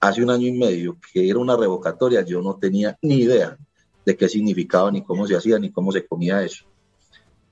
hace 0.00 0.22
un 0.22 0.30
año 0.30 0.46
y 0.46 0.52
medio 0.52 0.96
que 1.12 1.28
era 1.28 1.38
una 1.38 1.56
revocatoria, 1.56 2.22
yo 2.22 2.40
no 2.42 2.56
tenía 2.56 2.96
ni 3.02 3.16
idea 3.16 3.56
de 4.04 4.16
qué 4.16 4.28
significaba, 4.28 4.90
ni 4.90 5.02
cómo 5.02 5.26
se 5.26 5.36
hacía, 5.36 5.58
ni 5.58 5.70
cómo 5.70 5.92
se 5.92 6.06
comía 6.06 6.42
eso. 6.42 6.64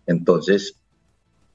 Entonces, 0.06 0.76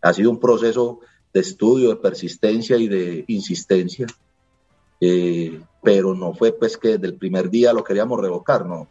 ha 0.01 0.13
sido 0.13 0.31
un 0.31 0.39
proceso 0.39 0.99
de 1.33 1.39
estudio, 1.39 1.89
de 1.89 1.95
persistencia 1.95 2.77
y 2.77 2.87
de 2.87 3.23
insistencia, 3.27 4.07
eh, 4.99 5.61
pero 5.81 6.13
no 6.13 6.33
fue 6.33 6.51
pues 6.51 6.77
que 6.77 6.89
desde 6.89 7.07
el 7.07 7.15
primer 7.15 7.49
día 7.49 7.73
lo 7.73 7.83
queríamos 7.83 8.19
revocar, 8.19 8.65
no 8.65 8.87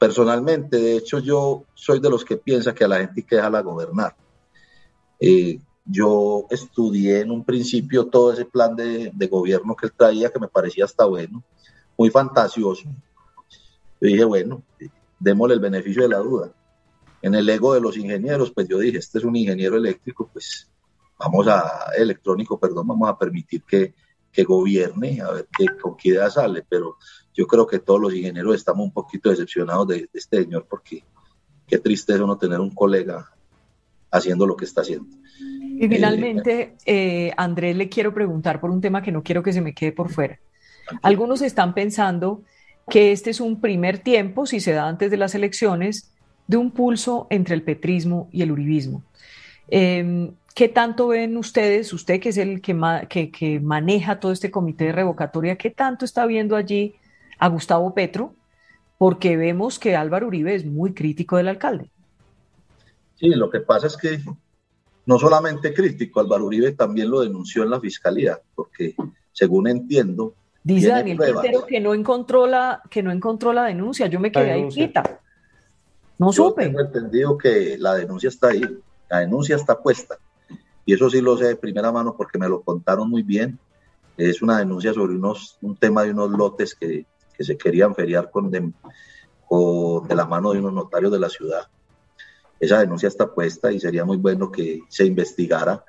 personalmente, 0.00 0.78
de 0.78 0.96
hecho, 0.96 1.18
yo 1.18 1.64
soy 1.74 2.00
de 2.00 2.08
los 2.08 2.24
que 2.24 2.38
piensa 2.38 2.74
que 2.74 2.84
a 2.84 2.88
la 2.88 2.96
gente 2.96 3.20
hay 3.20 3.22
que 3.22 3.36
dejarla 3.36 3.60
gobernar. 3.60 4.16
Eh, 5.20 5.60
yo 5.84 6.46
estudié 6.50 7.20
en 7.20 7.30
un 7.30 7.44
principio 7.44 8.06
todo 8.06 8.32
ese 8.32 8.44
plan 8.44 8.74
de, 8.74 9.28
gobierno 9.30 9.76
que 9.76 9.86
él 9.86 9.92
traía, 9.96 10.30
que 10.30 10.38
me 10.38 10.48
parecía 10.48 10.84
hasta 10.84 11.04
bueno, 11.04 11.42
muy 11.98 12.10
fantasioso. 12.10 12.84
Yo 14.00 14.08
dije, 14.08 14.24
bueno, 14.24 14.62
démosle 15.18 15.54
el 15.54 15.60
beneficio 15.60 16.02
de 16.02 16.08
la 16.08 16.18
duda. 16.18 16.52
En 17.22 17.34
el 17.34 17.48
ego 17.48 17.74
de 17.74 17.80
los 17.80 17.96
ingenieros, 17.96 18.50
pues 18.50 18.66
yo 18.68 18.78
dije, 18.78 18.98
este 18.98 19.18
es 19.18 19.24
un 19.24 19.36
ingeniero 19.36 19.76
eléctrico, 19.76 20.30
pues 20.32 20.70
vamos 21.18 21.46
a, 21.48 21.90
electrónico, 21.96 22.58
perdón, 22.58 22.86
vamos 22.86 23.08
a 23.08 23.18
permitir 23.18 23.62
que, 23.64 23.94
que 24.32 24.44
gobierne, 24.44 25.20
a 25.20 25.30
ver 25.32 25.48
qué, 25.56 25.66
con 25.78 25.96
qué 25.96 26.10
idea 26.10 26.30
sale, 26.30 26.64
pero 26.66 26.96
yo 27.34 27.46
creo 27.46 27.66
que 27.66 27.78
todos 27.78 28.00
los 28.00 28.14
ingenieros 28.14 28.54
estamos 28.54 28.84
un 28.84 28.92
poquito 28.92 29.28
decepcionados 29.28 29.88
de, 29.88 30.08
este 30.12 30.44
señor 30.44 30.66
porque 30.68 31.04
qué 31.66 31.78
triste 31.78 32.14
es 32.14 32.20
uno 32.20 32.38
tener 32.38 32.60
un 32.60 32.70
colega 32.70 33.30
haciendo 34.10 34.46
lo 34.46 34.56
que 34.56 34.64
está 34.64 34.80
haciendo. 34.80 35.16
Y 35.38 35.88
finalmente, 35.88 36.76
eh, 36.84 37.32
Andrés, 37.36 37.76
le 37.76 37.88
quiero 37.88 38.12
preguntar 38.12 38.60
por 38.60 38.70
un 38.70 38.80
tema 38.80 39.02
que 39.02 39.12
no 39.12 39.22
quiero 39.22 39.42
que 39.42 39.52
se 39.52 39.62
me 39.62 39.72
quede 39.72 39.92
por 39.92 40.10
fuera. 40.10 40.38
Algunos 41.02 41.40
están 41.40 41.72
pensando 41.72 42.42
que 42.88 43.12
este 43.12 43.30
es 43.30 43.40
un 43.40 43.60
primer 43.60 43.98
tiempo, 43.98 44.44
si 44.46 44.60
se 44.60 44.72
da 44.72 44.88
antes 44.88 45.10
de 45.10 45.16
las 45.16 45.34
elecciones, 45.34 46.12
de 46.46 46.56
un 46.56 46.72
pulso 46.72 47.26
entre 47.30 47.54
el 47.54 47.62
petrismo 47.62 48.28
y 48.32 48.42
el 48.42 48.52
uribismo. 48.52 49.02
Em, 49.68 50.32
¿Qué 50.54 50.68
tanto 50.68 51.08
ven 51.08 51.36
ustedes, 51.36 51.92
usted 51.92 52.20
que 52.20 52.30
es 52.30 52.36
el 52.36 52.60
que, 52.60 53.30
que, 53.30 53.60
maneja 53.60 54.18
todo 54.18 54.32
este 54.32 54.50
comité 54.50 54.86
de 54.86 54.92
revocatoria, 54.92 55.56
qué 55.56 55.70
tanto 55.70 56.04
está 56.04 56.26
viendo 56.26 56.56
allí 56.56 56.96
a 57.38 57.48
Gustavo 57.48 57.94
Petro? 57.94 58.34
Porque 58.98 59.36
vemos 59.36 59.78
que 59.78 59.96
Álvaro 59.96 60.26
Uribe 60.26 60.54
es 60.54 60.66
muy 60.66 60.92
crítico 60.92 61.36
del 61.36 61.48
alcalde. 61.48 61.90
Sí, 63.20 63.28
lo 63.28 63.50
que 63.50 63.60
pasa 63.60 63.86
es 63.86 63.98
que 63.98 64.18
no 65.04 65.18
solamente 65.18 65.74
crítico, 65.74 66.20
Álvaro 66.20 66.46
Uribe 66.46 66.72
también 66.72 67.10
lo 67.10 67.20
denunció 67.20 67.62
en 67.62 67.70
la 67.70 67.78
fiscalía, 67.78 68.40
porque 68.54 68.94
según 69.30 69.68
entiendo. 69.68 70.34
Dice 70.62 70.88
Daniel 70.88 71.18
Quintero 71.18 71.66
que 71.66 71.80
no 71.80 71.92
encontró 71.92 72.46
la, 72.46 72.82
que 72.88 73.02
no 73.02 73.12
encontró 73.12 73.52
la 73.52 73.64
denuncia. 73.64 74.06
Yo 74.06 74.20
me 74.20 74.32
quedé 74.32 74.52
ahí 74.52 74.68
quita. 74.68 75.20
No 76.18 76.32
Yo 76.32 76.48
supe. 76.48 76.64
Tengo 76.64 76.80
entendido 76.80 77.36
que 77.36 77.76
la 77.78 77.94
denuncia 77.94 78.28
está 78.30 78.48
ahí, 78.48 78.62
la 79.10 79.18
denuncia 79.18 79.56
está 79.56 79.78
puesta. 79.78 80.16
Y 80.86 80.94
eso 80.94 81.10
sí 81.10 81.20
lo 81.20 81.36
sé 81.36 81.44
de 81.44 81.56
primera 81.56 81.92
mano 81.92 82.14
porque 82.16 82.38
me 82.38 82.48
lo 82.48 82.62
contaron 82.62 83.10
muy 83.10 83.22
bien. 83.22 83.58
Es 84.16 84.40
una 84.40 84.58
denuncia 84.58 84.94
sobre 84.94 85.14
unos, 85.14 85.58
un 85.60 85.76
tema 85.76 86.04
de 86.04 86.12
unos 86.12 86.30
lotes 86.30 86.74
que, 86.74 87.04
que 87.36 87.44
se 87.44 87.58
querían 87.58 87.94
feriar 87.94 88.30
con 88.30 88.50
de, 88.50 88.60
de 88.60 90.14
la 90.14 90.26
mano 90.26 90.52
de 90.52 90.58
unos 90.58 90.72
notarios 90.72 91.12
de 91.12 91.18
la 91.18 91.28
ciudad. 91.28 91.68
Esa 92.60 92.78
denuncia 92.78 93.08
está 93.08 93.32
puesta 93.32 93.72
y 93.72 93.80
sería 93.80 94.04
muy 94.04 94.18
bueno 94.18 94.52
que 94.52 94.82
se 94.88 95.06
investigara 95.06 95.82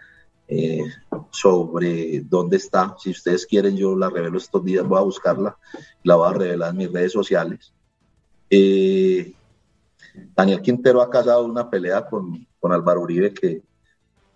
eh, 0.47 0.83
sobre 1.29 2.21
dónde 2.21 2.57
está. 2.57 2.95
Si 2.97 3.11
ustedes 3.11 3.45
quieren, 3.45 3.75
yo 3.75 3.95
la 3.95 4.09
revelo 4.09 4.37
estos 4.37 4.63
días, 4.63 4.87
voy 4.87 4.97
a 4.97 5.03
buscarla, 5.03 5.57
la 6.03 6.15
voy 6.15 6.29
a 6.29 6.33
revelar 6.33 6.71
en 6.71 6.77
mis 6.77 6.91
redes 6.91 7.11
sociales. 7.11 7.73
Eh, 8.49 9.33
Daniel 10.35 10.61
Quintero 10.61 11.01
ha 11.01 11.09
casado 11.09 11.45
una 11.45 11.69
pelea 11.69 12.05
con, 12.05 12.47
con 12.59 12.71
Álvaro 12.71 13.01
Uribe 13.01 13.33
que, 13.33 13.61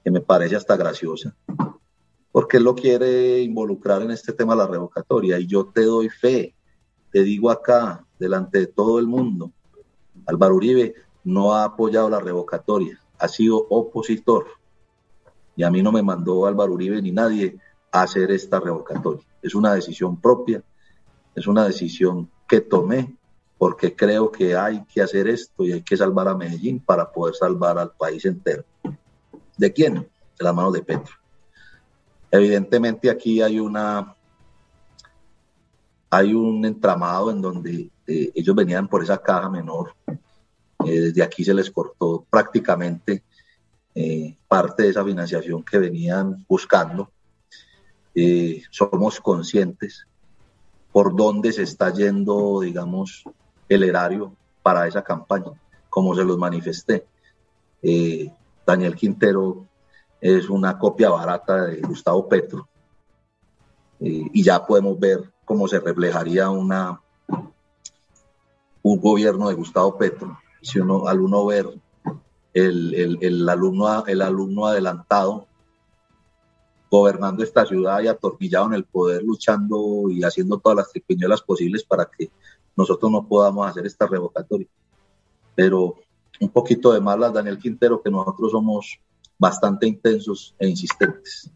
que 0.03 0.11
me 0.11 0.21
parece 0.21 0.55
hasta 0.55 0.77
graciosa, 0.77 1.35
porque 2.31 2.57
él 2.57 2.63
lo 2.63 2.75
quiere 2.75 3.41
involucrar 3.41 4.01
en 4.01 4.11
este 4.11 4.33
tema 4.33 4.53
de 4.53 4.59
la 4.59 4.67
revocatoria 4.67 5.39
y 5.39 5.47
yo 5.47 5.65
te 5.65 5.83
doy 5.83 6.09
fe, 6.09 6.55
te 7.11 7.23
digo 7.23 7.49
acá, 7.49 8.05
delante 8.19 8.59
de 8.59 8.67
todo 8.67 8.99
el 8.99 9.07
mundo, 9.07 9.51
Álvaro 10.25 10.55
Uribe 10.55 10.93
no 11.25 11.53
ha 11.53 11.65
apoyado 11.65 12.09
la 12.09 12.19
revocatoria, 12.19 12.99
ha 13.19 13.27
sido 13.27 13.57
opositor 13.69 14.45
y 15.55 15.63
a 15.63 15.71
mí 15.71 15.81
no 15.81 15.91
me 15.91 16.01
mandó 16.01 16.45
Álvaro 16.45 16.73
Uribe 16.73 17.01
ni 17.01 17.11
nadie 17.11 17.57
a 17.91 18.03
hacer 18.03 18.31
esta 18.31 18.59
revocatoria. 18.59 19.25
Es 19.41 19.55
una 19.55 19.73
decisión 19.73 20.19
propia, 20.19 20.61
es 21.33 21.47
una 21.47 21.65
decisión 21.65 22.29
que 22.47 22.61
tomé 22.61 23.15
porque 23.57 23.95
creo 23.95 24.31
que 24.31 24.55
hay 24.55 24.83
que 24.85 25.01
hacer 25.01 25.27
esto 25.27 25.63
y 25.63 25.71
hay 25.71 25.81
que 25.81 25.95
salvar 25.95 26.27
a 26.27 26.35
Medellín 26.35 26.79
para 26.79 27.11
poder 27.11 27.35
salvar 27.35 27.77
al 27.77 27.91
país 27.91 28.25
entero. 28.25 28.63
¿De 29.57 29.71
quién? 29.71 29.95
De 29.95 30.43
las 30.43 30.53
manos 30.53 30.73
de 30.73 30.83
Petro. 30.83 31.13
Evidentemente 32.31 33.09
aquí 33.09 33.41
hay 33.41 33.59
una 33.59 34.15
hay 36.09 36.33
un 36.33 36.63
entramado 36.63 37.31
en 37.31 37.41
donde 37.41 37.89
eh, 38.07 38.31
ellos 38.35 38.55
venían 38.55 38.87
por 38.87 39.03
esa 39.03 39.17
caja 39.17 39.49
menor. 39.49 39.93
Eh, 40.87 40.99
desde 40.99 41.23
aquí 41.23 41.43
se 41.43 41.53
les 41.53 41.71
cortó 41.71 42.25
prácticamente 42.29 43.23
eh, 43.93 44.37
parte 44.47 44.83
de 44.83 44.89
esa 44.89 45.03
financiación 45.03 45.63
que 45.63 45.77
venían 45.77 46.45
buscando. 46.47 47.11
somos 48.71 49.19
conscientes 49.19 50.07
por 50.95 51.13
dónde 51.13 51.51
se 51.51 51.63
está 51.63 51.91
yendo, 51.91 52.61
digamos, 52.61 53.25
el 53.67 53.83
erario 53.83 54.33
para 54.63 54.87
esa 54.87 55.03
campaña, 55.03 55.51
como 55.89 56.15
se 56.15 56.23
los 56.23 56.37
manifesté. 56.37 57.05
Eh, 57.81 58.31
Daniel 58.65 58.95
Quintero 58.95 59.67
es 60.21 60.49
una 60.49 60.79
copia 60.79 61.09
barata 61.09 61.65
de 61.65 61.81
Gustavo 61.81 62.27
Petro 62.27 62.67
eh, 63.99 64.23
y 64.33 64.41
ya 64.41 64.65
podemos 64.65 64.97
ver 64.99 65.33
cómo 65.43 65.67
se 65.67 65.79
reflejaría 65.79 66.49
una, 66.49 67.01
un 68.81 68.99
gobierno 68.99 69.49
de 69.49 69.55
Gustavo 69.55 69.97
Petro. 69.97 70.39
Si 70.65 70.79
uno, 70.79 71.07
al 71.07 71.21
uno 71.21 71.45
ver 71.45 71.67
el, 72.55 73.19
el, 73.21 73.47
alumno, 73.47 74.03
el 74.07 74.21
alumno 74.23 74.65
adelantado 74.65 75.47
gobernando 76.89 77.43
esta 77.43 77.67
ciudad 77.67 78.01
y 78.01 78.07
atornillado 78.07 78.65
en 78.67 78.73
el 78.73 78.85
poder, 78.85 79.21
luchando 79.21 80.09
y 80.09 80.23
haciendo 80.23 80.57
todas 80.57 80.77
las 80.77 80.91
triquiñuelas 80.91 81.43
posibles 81.43 81.83
para 81.83 82.05
que 82.05 82.31
nosotros 82.75 83.11
no 83.11 83.27
podamos 83.27 83.69
hacer 83.69 83.85
esta 83.85 84.07
revocatoria. 84.07 84.67
Pero 85.53 85.95
un 86.39 86.49
poquito 86.49 86.93
de 86.93 86.99
malas, 86.99 87.31
Daniel 87.31 87.59
Quintero, 87.59 88.01
que 88.01 88.09
nosotros 88.09 88.51
somos 88.51 88.99
bastante 89.37 89.85
intensos 89.85 90.55
e 90.57 90.67
insistentes. 90.67 91.51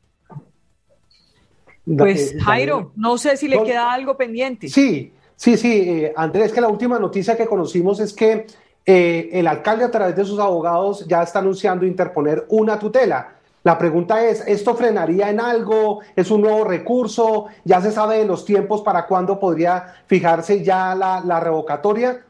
Pues 1.98 2.36
Jairo, 2.44 2.92
no 2.96 3.18
sé 3.18 3.38
si 3.38 3.48
le 3.48 3.64
queda 3.64 3.92
algo 3.92 4.16
pendiente. 4.16 4.68
Sí, 4.70 5.12
sí, 5.36 5.58
sí, 5.58 5.72
eh, 5.72 6.14
Andrés, 6.16 6.54
que 6.54 6.62
la 6.62 6.68
última 6.68 7.00
noticia 7.00 7.36
que 7.36 7.48
conocimos 7.48 8.00
es 8.00 8.14
que 8.14 8.46
eh, 8.92 9.30
el 9.34 9.46
alcalde 9.46 9.86
a 9.86 9.92
través 9.92 10.16
de 10.16 10.26
sus 10.26 10.40
abogados 10.40 11.06
ya 11.06 11.22
está 11.22 11.38
anunciando 11.38 11.86
interponer 11.86 12.48
una 12.50 12.80
tutela. 12.80 13.36
La 13.62 13.78
pregunta 13.78 14.26
es, 14.26 14.44
¿esto 14.48 14.74
frenaría 14.74 15.30
en 15.30 15.40
algo? 15.40 16.00
¿Es 16.16 16.32
un 16.32 16.42
nuevo 16.42 16.64
recurso? 16.64 17.46
¿Ya 17.64 17.82
se 17.82 17.92
sabe 17.92 18.18
de 18.18 18.26
los 18.26 18.46
tiempos 18.46 18.82
para 18.82 19.06
cuándo 19.06 19.40
podría 19.40 19.94
fijarse 20.08 20.64
ya 20.64 20.96
la, 20.96 21.40
revocatoria? 21.40 22.26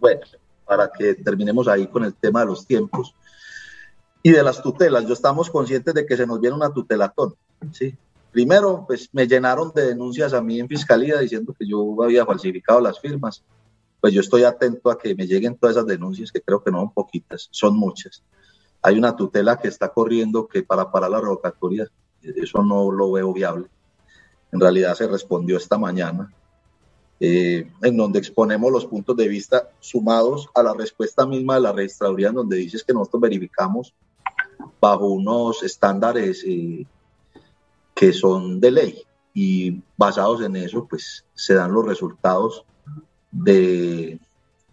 Bueno, 0.00 0.22
para 0.64 0.90
que 0.90 1.16
terminemos 1.16 1.68
ahí 1.68 1.86
con 1.86 2.02
el 2.04 2.14
tema 2.14 2.40
de 2.40 2.46
los 2.46 2.66
tiempos 2.66 3.14
y 4.22 4.30
de 4.30 4.42
las 4.42 4.62
tutelas. 4.62 5.04
Yo 5.04 5.12
estamos 5.12 5.50
conscientes 5.50 5.92
de 5.92 6.06
que 6.06 6.16
se 6.16 6.26
nos 6.26 6.40
viene 6.40 6.56
una 6.56 6.72
tutelatón, 6.72 7.34
¿sí? 7.72 7.94
Primero, 8.32 8.84
pues 8.86 9.10
me 9.12 9.26
llenaron 9.26 9.70
de 9.74 9.88
denuncias 9.88 10.32
a 10.32 10.40
mí 10.40 10.60
en 10.60 10.68
fiscalía 10.68 11.18
diciendo 11.18 11.54
que 11.58 11.66
yo 11.68 11.94
había 12.02 12.24
falsificado 12.24 12.80
las 12.80 12.98
firmas. 12.98 13.44
Pues 14.00 14.14
yo 14.14 14.20
estoy 14.20 14.44
atento 14.44 14.90
a 14.90 14.98
que 14.98 15.14
me 15.14 15.26
lleguen 15.26 15.56
todas 15.56 15.76
esas 15.76 15.86
denuncias, 15.86 16.32
que 16.32 16.40
creo 16.40 16.62
que 16.62 16.70
no 16.70 16.78
son 16.78 16.92
poquitas, 16.92 17.48
son 17.50 17.76
muchas 17.76 18.22
hay 18.82 18.98
una 18.98 19.14
tutela 19.14 19.58
que 19.58 19.68
está 19.68 19.92
corriendo 19.92 20.46
que 20.46 20.62
para 20.62 20.90
parar 20.90 21.10
la 21.10 21.20
revocatoria, 21.20 21.88
eso 22.22 22.62
no 22.62 22.90
lo 22.90 23.12
veo 23.12 23.32
viable. 23.32 23.66
En 24.52 24.60
realidad 24.60 24.94
se 24.94 25.06
respondió 25.06 25.56
esta 25.56 25.78
mañana, 25.78 26.32
eh, 27.20 27.70
en 27.82 27.96
donde 27.96 28.18
exponemos 28.18 28.72
los 28.72 28.86
puntos 28.86 29.16
de 29.16 29.28
vista 29.28 29.70
sumados 29.80 30.48
a 30.54 30.62
la 30.62 30.72
respuesta 30.72 31.26
misma 31.26 31.56
de 31.56 31.60
la 31.60 31.72
registraduría, 31.72 32.28
en 32.28 32.36
donde 32.36 32.56
dices 32.56 32.82
que 32.82 32.94
nosotros 32.94 33.20
verificamos 33.20 33.94
bajo 34.80 35.08
unos 35.08 35.62
estándares 35.62 36.42
eh, 36.46 36.86
que 37.94 38.12
son 38.12 38.60
de 38.60 38.70
ley 38.70 39.02
y 39.34 39.82
basados 39.96 40.40
en 40.40 40.56
eso, 40.56 40.86
pues 40.88 41.24
se 41.34 41.54
dan 41.54 41.72
los 41.72 41.86
resultados 41.86 42.64
de, 43.30 44.18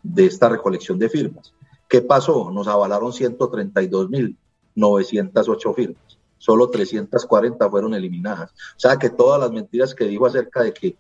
de 0.04 0.26
esta 0.26 0.50
recolección 0.50 1.00
de 1.00 1.10
firmas. 1.10 1.54
¿Qué 1.88 2.02
pasó? 2.02 2.52
Nos 2.52 2.68
avalaron 2.68 3.12
132.908 3.12 5.76
firmas. 5.76 6.18
Solo 6.38 6.70
340 6.70 7.70
fueron 7.70 7.94
eliminadas. 7.94 8.52
O 8.52 8.80
sea 8.80 8.98
que 8.98 9.10
todas 9.10 9.40
las 9.40 9.52
mentiras 9.52 9.96
que 9.96 10.06
dijo 10.06 10.26
acerca 10.26 10.64
de 10.64 10.74
que 10.74 10.98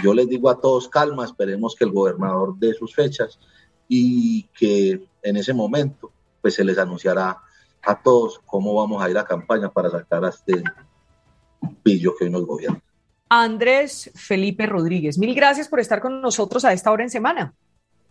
yo 0.03 0.13
les 0.13 0.27
digo 0.27 0.49
a 0.49 0.59
todos 0.59 0.87
calma, 0.89 1.25
esperemos 1.25 1.75
que 1.75 1.85
el 1.85 1.91
gobernador 1.91 2.55
dé 2.57 2.73
sus 2.73 2.93
fechas 2.93 3.39
y 3.87 4.43
que 4.57 5.07
en 5.21 5.37
ese 5.37 5.53
momento 5.53 6.11
pues 6.41 6.53
se 6.53 6.63
les 6.63 6.77
anunciará 6.77 7.37
a 7.83 8.01
todos 8.01 8.39
cómo 8.45 8.73
vamos 8.75 9.01
a 9.01 9.09
ir 9.09 9.17
a 9.17 9.25
campaña 9.25 9.69
para 9.69 9.89
sacar 9.89 10.25
a 10.25 10.29
este 10.29 10.63
pillo 11.83 12.15
que 12.15 12.25
hoy 12.25 12.29
nos 12.29 12.45
gobierna. 12.45 12.81
Andrés 13.29 14.11
Felipe 14.15 14.65
Rodríguez, 14.65 15.17
mil 15.17 15.33
gracias 15.33 15.67
por 15.67 15.79
estar 15.79 16.01
con 16.01 16.21
nosotros 16.21 16.63
a 16.65 16.73
esta 16.73 16.91
hora 16.91 17.03
en 17.03 17.09
semana. 17.09 17.53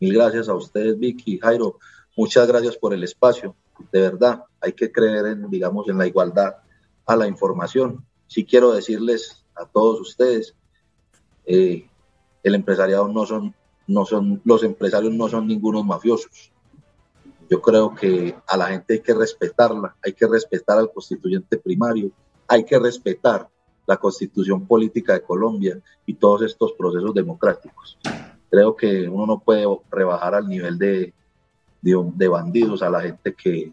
Mil 0.01 0.15
gracias 0.15 0.49
a 0.49 0.55
ustedes, 0.55 0.99
Vicky, 0.99 1.39
Jairo. 1.39 1.79
Muchas 2.17 2.47
gracias 2.47 2.77
por 2.77 2.95
el 2.95 3.03
espacio. 3.03 3.57
De 3.91 4.01
verdad, 4.01 4.45
hay 4.61 4.73
que 4.73 4.93
creer 4.93 5.27
en, 5.27 5.51
digamos, 5.51 5.89
en 5.89 5.99
la 5.99 6.07
igualdad 6.07 6.57
a 7.07 7.17
la 7.17 7.27
información. 7.27 8.05
Sí 8.27 8.45
quiero 8.45 8.73
decirles 8.73 9.45
a 9.57 9.67
todos 9.67 10.01
ustedes, 10.01 10.55
eh, 11.45 11.89
el 12.43 12.55
empresariado 12.55 13.09
no 13.09 13.27
son, 13.27 13.55
no 13.87 14.05
son, 14.05 14.41
los 14.45 14.63
empresarios 14.63 15.13
no 15.13 15.29
son 15.29 15.47
ningunos 15.47 15.85
mafiosos. 15.85 16.53
Yo 17.51 17.61
creo 17.61 17.95
que 17.95 18.35
a 18.47 18.57
la 18.57 18.67
gente 18.67 18.95
hay 18.95 19.01
que 19.01 19.15
respetarla, 19.15 19.97
hay 20.03 20.13
que 20.13 20.27
respetar 20.27 20.79
al 20.79 20.93
constituyente 20.93 21.59
primario, 21.59 22.11
hay 22.49 22.65
que 22.65 22.79
respetar 22.79 23.49
la 23.87 23.97
constitución 23.97 24.67
política 24.67 25.13
de 25.13 25.23
Colombia 25.23 25.79
y 26.07 26.15
todos 26.15 26.43
estos 26.43 26.73
procesos 26.73 27.13
democráticos. 27.13 27.99
Creo 28.51 28.75
que 28.75 29.09
uno 29.09 29.27
no 29.27 29.41
puede 29.41 29.67
rebajar 29.91 30.35
al 30.35 30.49
nivel 30.49 30.79
de, 30.79 31.13
de, 31.85 32.29
bandidos 32.29 32.83
a 32.83 32.91
la 32.91 33.01
gente 33.01 33.35
que 33.35 33.73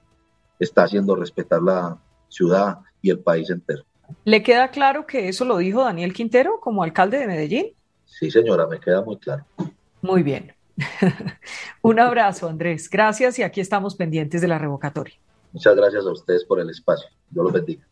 está 0.59 0.83
haciendo 0.83 1.15
respetar 1.15 1.61
la 1.61 1.97
ciudad 2.27 2.79
y 3.01 3.09
el 3.09 3.19
país 3.19 3.49
entero. 3.49 3.83
¿Le 4.25 4.43
queda 4.43 4.69
claro 4.69 5.07
que 5.07 5.29
eso 5.29 5.45
lo 5.45 5.57
dijo 5.57 5.83
Daniel 5.83 6.13
Quintero 6.13 6.59
como 6.59 6.83
alcalde 6.83 7.17
de 7.17 7.27
Medellín? 7.27 7.67
Sí, 8.05 8.29
señora, 8.29 8.67
me 8.67 8.79
queda 8.79 9.01
muy 9.01 9.17
claro. 9.17 9.45
Muy 10.01 10.21
bien. 10.21 10.53
Un 11.81 11.99
abrazo, 11.99 12.49
Andrés. 12.49 12.89
Gracias 12.89 13.39
y 13.39 13.43
aquí 13.43 13.61
estamos 13.61 13.95
pendientes 13.95 14.41
de 14.41 14.47
la 14.47 14.57
revocatoria. 14.57 15.15
Muchas 15.53 15.75
gracias 15.75 16.05
a 16.05 16.11
ustedes 16.11 16.43
por 16.43 16.59
el 16.59 16.69
espacio. 16.69 17.09
Dios 17.29 17.45
los 17.45 17.53
bendiga. 17.53 17.85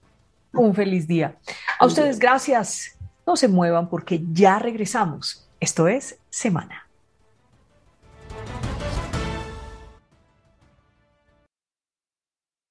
Un 0.53 0.73
feliz 0.73 1.07
día. 1.07 1.37
A 1.79 1.85
ustedes 1.85 2.19
gracias. 2.19 2.97
No 3.25 3.35
se 3.35 3.47
muevan 3.47 3.89
porque 3.89 4.21
ya 4.31 4.59
regresamos. 4.59 5.47
Esto 5.59 5.87
es 5.87 6.19
Semana. 6.29 6.88